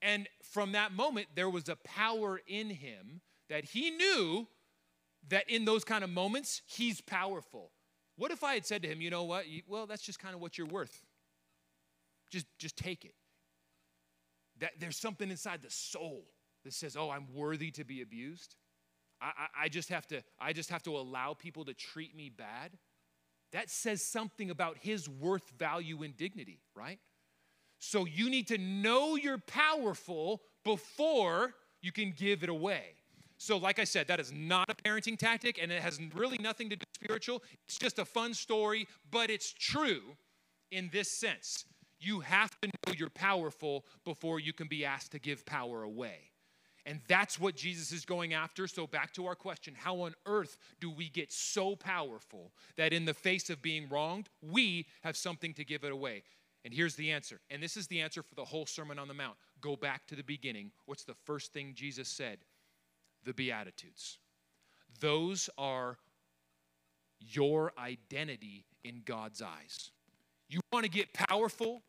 And 0.03 0.27
from 0.43 0.73
that 0.73 0.91
moment, 0.91 1.27
there 1.33 1.49
was 1.49 1.69
a 1.69 1.77
power 1.77 2.41
in 2.45 2.69
him 2.69 3.21
that 3.49 3.63
he 3.63 3.89
knew 3.89 4.47
that 5.29 5.49
in 5.49 5.63
those 5.63 5.85
kind 5.85 6.03
of 6.03 6.09
moments, 6.09 6.61
he's 6.67 6.99
powerful. 6.99 7.71
What 8.17 8.31
if 8.31 8.43
I 8.43 8.55
had 8.55 8.65
said 8.65 8.83
to 8.83 8.89
him, 8.89 8.99
you 8.99 9.09
know 9.09 9.23
what? 9.23 9.45
Well, 9.65 9.87
that's 9.87 10.03
just 10.03 10.19
kind 10.19 10.35
of 10.35 10.41
what 10.41 10.57
you're 10.57 10.67
worth. 10.67 11.01
Just, 12.29 12.47
just 12.59 12.75
take 12.75 13.05
it. 13.05 13.13
That 14.59 14.71
there's 14.79 14.97
something 14.97 15.31
inside 15.31 15.61
the 15.61 15.71
soul 15.71 16.25
that 16.65 16.73
says, 16.73 16.97
oh, 16.97 17.09
I'm 17.09 17.27
worthy 17.33 17.71
to 17.71 17.85
be 17.85 18.01
abused. 18.01 18.55
I, 19.21 19.27
I, 19.27 19.63
I 19.65 19.69
just 19.69 19.87
have 19.89 20.05
to, 20.07 20.21
I 20.39 20.51
just 20.51 20.69
have 20.69 20.83
to 20.83 20.97
allow 20.97 21.33
people 21.33 21.63
to 21.65 21.73
treat 21.73 22.13
me 22.13 22.29
bad. 22.29 22.77
That 23.53 23.69
says 23.69 24.03
something 24.03 24.49
about 24.49 24.79
his 24.81 25.07
worth, 25.07 25.49
value, 25.57 26.03
and 26.03 26.17
dignity, 26.17 26.59
right? 26.75 26.99
So 27.85 28.05
you 28.05 28.29
need 28.29 28.47
to 28.47 28.57
know 28.57 29.17
you're 29.17 29.37
powerful 29.37 30.41
before 30.63 31.53
you 31.81 31.91
can 31.91 32.13
give 32.15 32.41
it 32.41 32.47
away. 32.47 32.95
So, 33.37 33.57
like 33.57 33.77
I 33.77 33.83
said, 33.83 34.07
that 34.07 34.21
is 34.21 34.31
not 34.31 34.69
a 34.69 34.73
parenting 34.73 35.17
tactic 35.19 35.59
and 35.61 35.69
it 35.69 35.81
has 35.81 35.99
really 36.15 36.37
nothing 36.37 36.69
to 36.69 36.77
do 36.77 36.79
with 36.79 37.03
spiritual. 37.03 37.43
It's 37.67 37.77
just 37.77 37.99
a 37.99 38.05
fun 38.05 38.33
story, 38.35 38.87
but 39.11 39.29
it's 39.29 39.51
true 39.51 40.15
in 40.71 40.91
this 40.93 41.11
sense. 41.11 41.65
You 41.99 42.21
have 42.21 42.57
to 42.61 42.67
know 42.69 42.93
you're 42.97 43.09
powerful 43.09 43.83
before 44.05 44.39
you 44.39 44.53
can 44.53 44.67
be 44.67 44.85
asked 44.85 45.11
to 45.11 45.19
give 45.19 45.45
power 45.45 45.83
away. 45.83 46.31
And 46.85 47.01
that's 47.09 47.37
what 47.37 47.57
Jesus 47.57 47.91
is 47.91 48.05
going 48.05 48.33
after. 48.33 48.65
So, 48.65 48.87
back 48.87 49.11
to 49.15 49.25
our 49.25 49.35
question 49.35 49.75
how 49.77 49.99
on 50.03 50.13
earth 50.25 50.57
do 50.79 50.89
we 50.89 51.09
get 51.09 51.33
so 51.33 51.75
powerful 51.75 52.53
that 52.77 52.93
in 52.93 53.03
the 53.03 53.13
face 53.13 53.49
of 53.49 53.61
being 53.61 53.89
wronged, 53.89 54.29
we 54.41 54.87
have 55.01 55.17
something 55.17 55.53
to 55.55 55.65
give 55.65 55.83
it 55.83 55.91
away? 55.91 56.23
And 56.65 56.73
here's 56.73 56.95
the 56.95 57.11
answer. 57.11 57.41
And 57.49 57.61
this 57.61 57.75
is 57.75 57.87
the 57.87 58.01
answer 58.01 58.23
for 58.23 58.35
the 58.35 58.45
whole 58.45 58.65
Sermon 58.65 58.97
on 58.97 59.07
the 59.07 59.13
Mount. 59.13 59.35
Go 59.59 59.75
back 59.75 60.07
to 60.07 60.15
the 60.15 60.23
beginning. 60.23 60.71
What's 60.85 61.03
the 61.03 61.15
first 61.25 61.51
thing 61.53 61.73
Jesus 61.75 62.07
said? 62.07 62.39
the 63.25 63.33
Beatitudes. 63.33 64.17
Those 64.99 65.49
are 65.57 65.97
your 67.19 67.73
identity 67.77 68.65
in 68.83 69.01
God's 69.05 69.41
eyes. 69.41 69.91
You 70.49 70.59
want 70.71 70.85
to 70.85 70.91
get 70.91 71.13
powerful? 71.13 71.83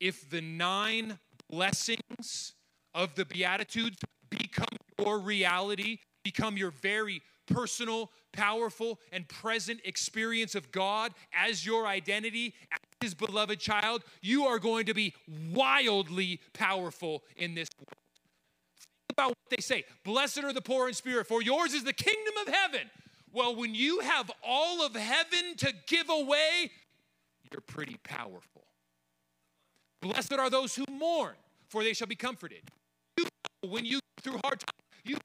If 0.00 0.28
the 0.30 0.40
nine 0.40 1.18
blessings 1.50 2.54
of 2.94 3.14
the 3.14 3.24
Beatitudes 3.24 3.98
become 4.30 4.66
your 4.98 5.18
reality, 5.18 5.98
become 6.24 6.56
your 6.56 6.70
very 6.70 7.22
personal, 7.46 8.10
powerful, 8.32 8.98
and 9.10 9.28
present 9.28 9.80
experience 9.84 10.54
of 10.54 10.70
God 10.72 11.12
as 11.32 11.64
your 11.66 11.86
identity, 11.86 12.54
as 12.72 12.78
His 13.00 13.14
beloved 13.14 13.58
child, 13.58 14.02
you 14.20 14.44
are 14.46 14.58
going 14.58 14.86
to 14.86 14.94
be 14.94 15.14
wildly 15.52 16.40
powerful 16.52 17.22
in 17.36 17.54
this 17.54 17.68
world 17.78 17.96
about 19.10 19.28
what 19.28 19.50
they 19.50 19.60
say. 19.60 19.84
Blessed 20.04 20.42
are 20.42 20.52
the 20.52 20.62
poor 20.62 20.88
in 20.88 20.94
spirit, 20.94 21.26
for 21.26 21.42
yours 21.42 21.74
is 21.74 21.84
the 21.84 21.92
kingdom 21.92 22.34
of 22.46 22.52
heaven. 22.52 22.90
Well, 23.32 23.54
when 23.54 23.74
you 23.74 24.00
have 24.00 24.30
all 24.46 24.84
of 24.84 24.94
heaven 24.94 25.56
to 25.58 25.72
give 25.86 26.10
away, 26.10 26.70
you're 27.50 27.60
pretty 27.60 27.98
powerful. 28.02 28.64
Blessed 30.00 30.34
are 30.34 30.50
those 30.50 30.74
who 30.74 30.84
mourn, 30.90 31.34
for 31.68 31.84
they 31.84 31.92
shall 31.92 32.08
be 32.08 32.16
comforted. 32.16 32.62
You, 33.16 33.26
when 33.62 33.84
you 33.84 34.00
through 34.20 34.38
hard 34.44 34.60
times, 34.60 35.02
you 35.04 35.16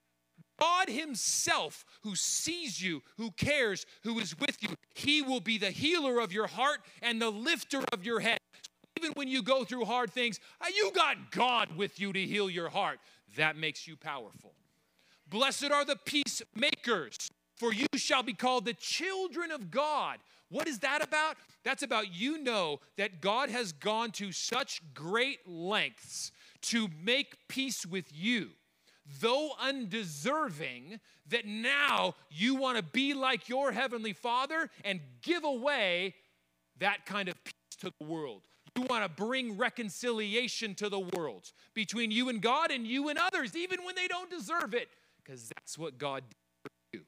God 0.60 0.90
Himself, 0.90 1.86
who 2.02 2.16
sees 2.16 2.82
you, 2.82 3.04
who 3.18 3.32
cares, 3.32 3.86
who 4.04 4.20
is 4.20 4.38
with 4.40 4.62
you, 4.62 4.70
He 4.94 5.22
will 5.22 5.40
be 5.40 5.58
the 5.58 5.72
healer 5.72 6.20
of 6.20 6.32
your 6.34 6.48
heart 6.48 6.80
and 7.02 7.22
the 7.22 7.30
lifter 7.30 7.84
of 7.92 8.06
your 8.06 8.20
head. 8.20 8.40
even 8.98 9.12
when 9.14 9.28
you 9.28 9.44
go 9.44 9.64
through 9.64 9.86
hard 9.86 10.12
things, 10.12 10.40
uh, 10.62 10.66
you 10.76 10.92
got 10.94 11.32
God 11.32 11.76
with 11.76 12.00
you 12.00 12.12
to 12.14 12.26
heal 12.26 12.50
your 12.50 12.70
heart 12.70 13.00
that 13.36 13.56
makes 13.56 13.88
you 13.88 13.96
powerful. 13.96 14.54
Blessed 15.30 15.72
are 15.72 15.86
the 15.86 15.98
peacemakers, 15.98 17.30
for 17.56 17.74
you 17.74 17.88
shall 17.96 18.24
be 18.24 18.34
called 18.34 18.66
the 18.66 18.74
children 18.74 19.52
of 19.52 19.70
God. 19.70 20.20
What 20.50 20.68
is 20.68 20.80
that 20.80 21.04
about? 21.04 21.36
That's 21.64 21.84
about 21.84 22.14
you 22.14 22.42
know 22.42 22.80
that 22.96 23.20
God 23.20 23.50
has 23.50 23.74
gone 23.74 24.12
to 24.12 24.32
such 24.32 24.82
great 24.94 25.48
lengths 25.48 26.32
to 26.62 26.88
make 27.04 27.48
peace 27.50 27.86
with 27.86 28.06
you, 28.14 28.52
though 29.20 29.52
undeserving, 29.60 31.00
that 31.30 31.46
now 31.46 32.16
you 32.30 32.56
want 32.56 32.78
to 32.78 32.84
be 32.84 33.14
like 33.14 33.50
your 33.50 33.72
heavenly 33.72 34.14
Father 34.14 34.70
and 34.84 35.00
give 35.22 35.44
away 35.44 36.16
that 36.80 37.06
kind 37.06 37.30
of 37.30 37.36
peace 37.44 37.54
to 37.80 37.92
the 38.00 38.06
world. 38.06 38.44
You 38.76 38.84
want 38.84 39.04
to 39.04 39.10
bring 39.10 39.58
reconciliation 39.58 40.76
to 40.76 40.90
the 40.90 41.00
world 41.00 41.52
between 41.74 42.12
you 42.12 42.30
and 42.30 42.42
God 42.42 42.70
and 42.70 42.86
you 42.86 43.10
and 43.10 43.18
others, 43.18 43.56
even 43.56 43.84
when 43.84 43.96
they 43.96 44.08
don't 44.08 44.30
deserve 44.30 44.74
it, 44.74 44.90
because 45.24 45.50
that's 45.56 45.78
what 45.78 45.98
God 45.98 46.24
did. 46.94 47.02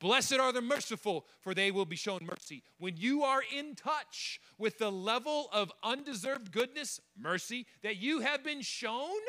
Blessed 0.00 0.34
are 0.34 0.52
the 0.52 0.60
merciful, 0.60 1.26
for 1.40 1.54
they 1.54 1.70
will 1.70 1.84
be 1.84 1.94
shown 1.94 2.26
mercy. 2.28 2.64
When 2.78 2.96
you 2.96 3.22
are 3.22 3.42
in 3.56 3.76
touch 3.76 4.40
with 4.58 4.78
the 4.78 4.90
level 4.90 5.48
of 5.52 5.70
undeserved 5.84 6.50
goodness, 6.50 7.00
mercy, 7.16 7.66
that 7.84 7.98
you 7.98 8.18
have 8.18 8.42
been 8.42 8.62
shown, 8.62 9.20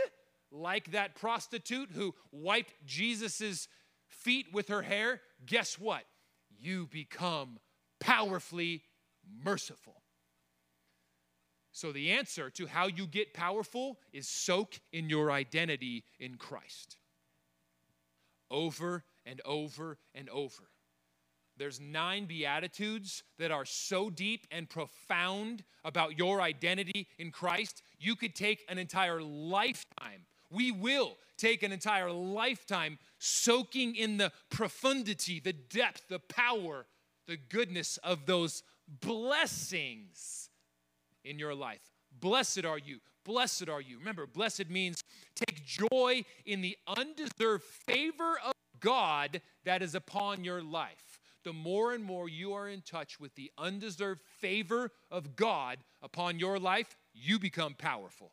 like 0.53 0.91
that 0.91 1.15
prostitute 1.15 1.89
who 1.91 2.13
wiped 2.31 2.73
Jesus's 2.85 3.67
feet 4.07 4.47
with 4.53 4.69
her 4.69 4.83
hair, 4.83 5.19
guess 5.45 5.79
what? 5.79 6.03
You 6.59 6.87
become 6.91 7.59
powerfully 7.99 8.83
merciful. 9.43 10.01
So, 11.71 11.91
the 11.91 12.11
answer 12.11 12.51
to 12.51 12.67
how 12.67 12.85
you 12.85 13.07
get 13.07 13.33
powerful 13.33 13.97
is 14.13 14.27
soak 14.27 14.79
in 14.91 15.09
your 15.09 15.31
identity 15.31 16.03
in 16.19 16.35
Christ. 16.35 16.97
Over 18.51 19.03
and 19.25 19.41
over 19.43 19.97
and 20.13 20.29
over. 20.29 20.69
There's 21.57 21.79
nine 21.79 22.25
beatitudes 22.25 23.23
that 23.39 23.51
are 23.51 23.65
so 23.65 24.09
deep 24.09 24.47
and 24.51 24.69
profound 24.69 25.63
about 25.83 26.17
your 26.17 26.41
identity 26.41 27.07
in 27.17 27.31
Christ. 27.31 27.81
You 27.99 28.15
could 28.15 28.35
take 28.35 28.65
an 28.69 28.77
entire 28.77 29.21
lifetime. 29.21 30.25
We 30.53 30.71
will 30.71 31.17
take 31.37 31.63
an 31.63 31.71
entire 31.71 32.11
lifetime 32.11 32.99
soaking 33.17 33.95
in 33.95 34.17
the 34.17 34.31
profundity, 34.49 35.39
the 35.39 35.53
depth, 35.53 36.07
the 36.09 36.19
power, 36.19 36.85
the 37.27 37.37
goodness 37.37 37.97
of 37.97 38.25
those 38.25 38.63
blessings 38.87 40.49
in 41.23 41.39
your 41.39 41.55
life. 41.55 41.81
Blessed 42.19 42.65
are 42.65 42.77
you. 42.77 42.99
Blessed 43.25 43.69
are 43.69 43.81
you. 43.81 43.97
Remember, 43.97 44.27
blessed 44.27 44.69
means 44.69 45.03
take 45.35 45.65
joy 45.65 46.23
in 46.45 46.61
the 46.61 46.77
undeserved 46.85 47.63
favor 47.63 48.37
of 48.45 48.53
God 48.79 49.41
that 49.63 49.81
is 49.81 49.95
upon 49.95 50.43
your 50.43 50.61
life. 50.61 51.19
The 51.43 51.53
more 51.53 51.93
and 51.93 52.03
more 52.03 52.29
you 52.29 52.53
are 52.53 52.69
in 52.69 52.81
touch 52.81 53.19
with 53.19 53.35
the 53.35 53.51
undeserved 53.57 54.21
favor 54.39 54.91
of 55.09 55.35
God 55.35 55.79
upon 56.01 56.39
your 56.39 56.59
life, 56.59 56.95
you 57.13 57.39
become 57.39 57.73
powerful. 57.73 58.31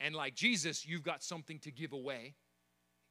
And 0.00 0.14
like 0.14 0.34
Jesus, 0.34 0.86
you've 0.86 1.02
got 1.02 1.22
something 1.22 1.58
to 1.60 1.70
give 1.70 1.92
away, 1.92 2.34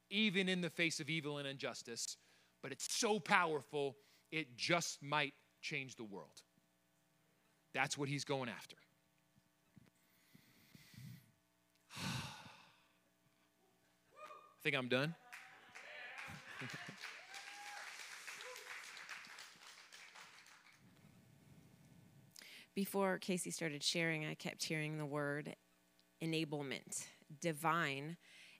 even 0.10 0.48
in 0.48 0.62
the 0.62 0.70
face 0.70 1.00
of 1.00 1.10
evil 1.10 1.38
and 1.38 1.48
injustice. 1.48 2.18
But 2.62 2.72
it's 2.72 2.94
so 2.96 3.20
powerful, 3.20 3.96
it 4.32 4.56
just 4.56 5.02
might 5.02 5.34
change 5.62 5.96
the 5.96 6.04
world. 6.04 6.42
That's 7.74 7.98
what 7.98 8.08
he's 8.08 8.24
going 8.24 8.50
after. 8.50 8.76
I 11.98 12.02
think 14.64 14.76
I'm 14.76 14.88
done. 14.88 15.16
Before 22.76 23.18
Casey 23.20 23.52
started 23.52 23.84
sharing, 23.84 24.26
I 24.26 24.34
kept 24.34 24.64
hearing 24.64 24.98
the 24.98 25.06
word 25.06 25.56
enablement, 26.24 27.05
divine 27.41 28.18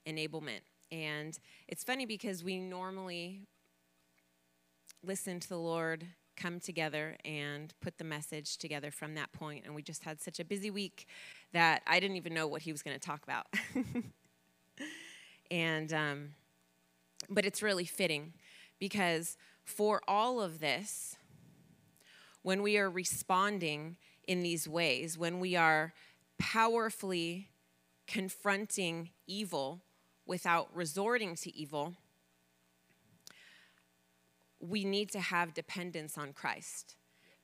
enablement. 0.08 0.62
And 0.92 1.38
it's 1.68 1.84
funny 1.84 2.06
because 2.06 2.44
we 2.44 2.60
normally 2.60 3.42
listen 5.04 5.40
to 5.40 5.50
the 5.50 5.58
Lord 5.58 6.06
come 6.36 6.60
together 6.60 7.16
and 7.24 7.74
put 7.82 7.98
the 7.98 8.04
message 8.04 8.58
together 8.58 8.92
from 8.92 9.16
that 9.16 9.32
point. 9.32 9.66
And 9.66 9.74
we 9.74 9.82
just 9.82 10.04
had 10.04 10.22
such 10.22 10.40
a 10.40 10.46
busy 10.46 10.70
week 10.70 11.08
that 11.54 11.82
I 11.88 12.00
didn't 12.00 12.18
even 12.18 12.34
know 12.34 12.48
what 12.48 12.62
he 12.62 12.72
was 12.72 12.84
going 12.84 12.98
to 12.98 13.06
talk 13.06 13.24
about. 13.24 13.48
and, 15.52 15.94
um, 15.94 16.30
but 17.30 17.46
it's 17.46 17.64
really 17.64 17.86
fitting 17.86 18.34
because 18.80 19.38
for 19.64 20.02
all 20.08 20.42
of 20.42 20.60
this, 20.60 21.16
when 22.44 22.62
we 22.62 22.78
are 22.78 22.90
responding 22.90 23.98
in 24.28 24.44
these 24.44 24.68
ways, 24.68 25.18
when 25.18 25.40
we 25.40 25.56
are 25.56 25.94
powerfully 26.38 27.50
confronting 28.08 29.10
evil 29.28 29.82
without 30.26 30.76
resorting 30.76 31.36
to 31.36 31.56
evil, 31.56 31.96
we 34.60 34.84
need 34.84 35.10
to 35.12 35.20
have 35.20 35.54
dependence 35.54 36.18
on 36.18 36.34
Christ. 36.34 36.96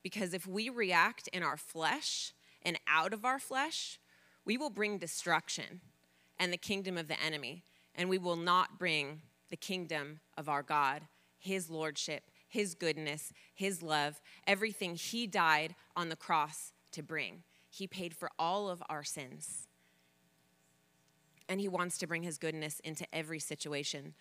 Because 0.04 0.34
if 0.34 0.48
we 0.48 0.70
react 0.70 1.28
in 1.30 1.44
our 1.44 1.58
flesh 1.58 2.34
and 2.64 2.80
out 2.88 3.14
of 3.14 3.26
our 3.26 3.40
flesh, 3.40 4.00
we 4.46 4.58
will 4.58 4.70
bring 4.70 4.98
destruction 4.98 5.82
and 6.40 6.52
the 6.52 6.58
kingdom 6.58 6.98
of 6.98 7.08
the 7.08 7.22
enemy, 7.22 7.64
and 7.94 8.10
we 8.10 8.18
will 8.18 8.36
not 8.36 8.80
bring 8.80 9.22
the 9.50 9.58
kingdom 9.58 10.20
of 10.38 10.50
our 10.50 10.64
God, 10.64 11.04
His 11.38 11.70
lordship, 11.70 12.24
His 12.48 12.74
goodness, 12.74 13.32
His 13.54 13.84
love, 13.84 14.20
everything 14.48 14.96
He 14.96 15.28
died 15.28 15.76
on 15.96 16.10
the 16.10 16.16
cross 16.16 16.74
to 16.94 17.04
bring. 17.04 17.44
He 17.72 17.88
paid 17.88 18.14
for 18.14 18.30
all 18.38 18.70
of 18.70 18.84
our 18.90 19.04
sins. 19.04 19.68
And 21.50 21.60
He 21.60 21.68
wants 21.68 21.98
to 22.00 22.08
bring 22.08 22.22
His 22.22 22.38
goodness 22.38 22.80
into 22.82 23.08
every 23.16 23.40
situation. 23.40 24.14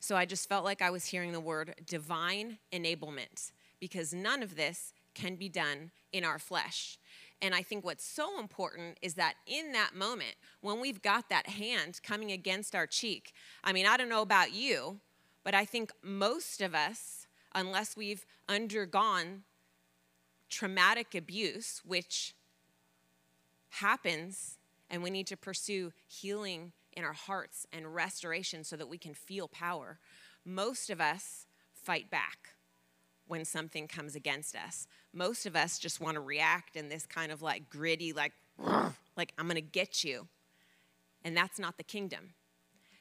So 0.00 0.16
I 0.16 0.26
just 0.26 0.48
felt 0.48 0.64
like 0.64 0.82
I 0.82 0.90
was 0.90 1.06
hearing 1.06 1.32
the 1.32 1.40
word 1.40 1.74
divine 1.86 2.58
enablement 2.72 3.52
because 3.80 4.12
none 4.12 4.42
of 4.42 4.56
this 4.56 4.92
can 5.14 5.36
be 5.36 5.48
done 5.48 5.90
in 6.12 6.24
our 6.24 6.38
flesh. 6.38 6.98
And 7.42 7.54
I 7.54 7.62
think 7.62 7.84
what's 7.84 8.04
so 8.04 8.38
important 8.38 8.98
is 9.02 9.14
that 9.14 9.34
in 9.46 9.72
that 9.72 9.94
moment, 9.94 10.34
when 10.60 10.80
we've 10.80 11.02
got 11.02 11.28
that 11.28 11.48
hand 11.48 12.00
coming 12.02 12.32
against 12.32 12.74
our 12.74 12.86
cheek, 12.86 13.32
I 13.62 13.72
mean, 13.72 13.86
I 13.86 13.96
don't 13.96 14.08
know 14.08 14.22
about 14.22 14.52
you, 14.52 15.00
but 15.44 15.54
I 15.54 15.64
think 15.64 15.92
most 16.02 16.60
of 16.60 16.74
us, 16.74 17.26
unless 17.54 17.96
we've 17.96 18.26
undergone 18.48 19.42
traumatic 20.48 21.14
abuse, 21.14 21.82
which 21.84 22.34
happens, 23.76 24.58
and 24.90 25.02
we 25.02 25.10
need 25.10 25.26
to 25.28 25.36
pursue 25.36 25.92
healing 26.06 26.72
in 26.92 27.04
our 27.04 27.12
hearts 27.12 27.66
and 27.72 27.94
restoration 27.94 28.64
so 28.64 28.76
that 28.76 28.88
we 28.88 28.98
can 28.98 29.14
feel 29.14 29.48
power. 29.48 29.98
Most 30.44 30.90
of 30.90 31.00
us 31.00 31.46
fight 31.74 32.10
back 32.10 32.54
when 33.26 33.44
something 33.44 33.86
comes 33.88 34.14
against 34.14 34.56
us. 34.56 34.86
Most 35.12 35.46
of 35.46 35.56
us 35.56 35.78
just 35.78 36.00
want 36.00 36.14
to 36.14 36.20
react 36.20 36.76
in 36.76 36.88
this 36.88 37.06
kind 37.06 37.32
of 37.32 37.42
like 37.42 37.68
gritty, 37.68 38.12
like, 38.12 38.32
like, 39.16 39.32
I'm 39.38 39.46
going 39.46 39.56
to 39.56 39.60
get 39.60 40.04
you. 40.04 40.28
And 41.24 41.36
that's 41.36 41.58
not 41.58 41.76
the 41.76 41.82
kingdom. 41.82 42.34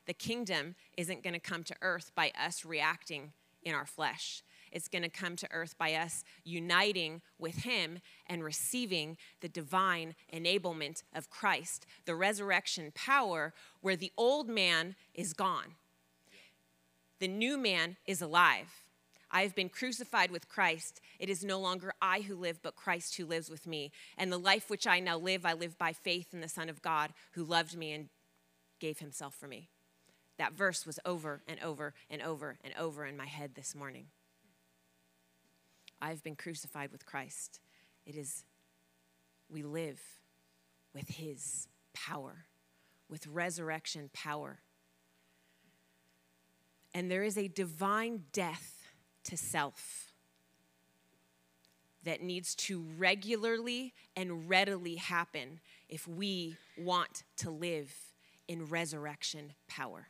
The 0.07 0.13
kingdom 0.13 0.75
isn't 0.97 1.23
going 1.23 1.33
to 1.33 1.39
come 1.39 1.63
to 1.63 1.75
earth 1.81 2.11
by 2.15 2.31
us 2.39 2.65
reacting 2.65 3.33
in 3.63 3.73
our 3.73 3.85
flesh. 3.85 4.43
It's 4.75 4.89
going 4.89 5.03
to 5.03 5.09
come 5.09 5.37
to 5.37 5.47
earth 5.51 5.77
by 5.77 5.93
us 5.93 6.25
uniting 6.43 7.21
with 7.39 7.63
Him 7.63 7.99
and 8.27 8.43
receiving 8.43 9.15
the 9.39 9.47
divine 9.47 10.15
enablement 10.33 11.01
of 11.15 11.29
Christ, 11.29 11.85
the 12.03 12.13
resurrection 12.13 12.91
power 12.93 13.53
where 13.79 13.95
the 13.95 14.11
old 14.17 14.49
man 14.49 14.95
is 15.13 15.31
gone. 15.31 15.75
The 17.19 17.29
new 17.29 17.57
man 17.57 17.95
is 18.05 18.21
alive. 18.21 18.83
I 19.31 19.43
have 19.43 19.55
been 19.55 19.69
crucified 19.69 20.29
with 20.29 20.49
Christ. 20.49 20.99
It 21.19 21.29
is 21.29 21.41
no 21.41 21.57
longer 21.57 21.93
I 22.01 22.19
who 22.19 22.35
live, 22.35 22.61
but 22.61 22.75
Christ 22.75 23.15
who 23.15 23.25
lives 23.25 23.49
with 23.49 23.65
me. 23.65 23.93
And 24.17 24.29
the 24.29 24.37
life 24.37 24.69
which 24.69 24.85
I 24.85 24.99
now 24.99 25.17
live, 25.17 25.45
I 25.45 25.53
live 25.53 25.77
by 25.77 25.93
faith 25.93 26.33
in 26.33 26.41
the 26.41 26.49
Son 26.49 26.67
of 26.67 26.81
God 26.81 27.13
who 27.31 27.45
loved 27.45 27.77
me 27.77 27.93
and 27.93 28.09
gave 28.81 28.99
himself 28.99 29.35
for 29.35 29.47
me. 29.47 29.69
That 30.37 30.51
verse 30.51 30.85
was 30.85 30.99
over 31.05 31.41
and 31.47 31.61
over 31.63 31.93
and 32.09 32.21
over 32.21 32.57
and 32.61 32.73
over 32.77 33.05
in 33.05 33.15
my 33.15 33.25
head 33.25 33.55
this 33.55 33.73
morning. 33.73 34.07
I've 36.05 36.21
been 36.21 36.35
crucified 36.35 36.91
with 36.91 37.03
Christ. 37.03 37.59
It 38.05 38.15
is, 38.15 38.43
we 39.49 39.63
live 39.63 39.99
with 40.93 41.09
his 41.09 41.67
power, 41.95 42.45
with 43.09 43.25
resurrection 43.25 44.11
power. 44.13 44.59
And 46.93 47.09
there 47.09 47.23
is 47.23 47.39
a 47.39 47.47
divine 47.47 48.25
death 48.33 48.83
to 49.23 49.35
self 49.35 50.13
that 52.03 52.21
needs 52.21 52.53
to 52.53 52.85
regularly 52.99 53.95
and 54.15 54.47
readily 54.47 54.97
happen 54.97 55.59
if 55.89 56.07
we 56.07 56.55
want 56.77 57.23
to 57.37 57.49
live 57.49 57.91
in 58.47 58.65
resurrection 58.65 59.53
power. 59.67 60.09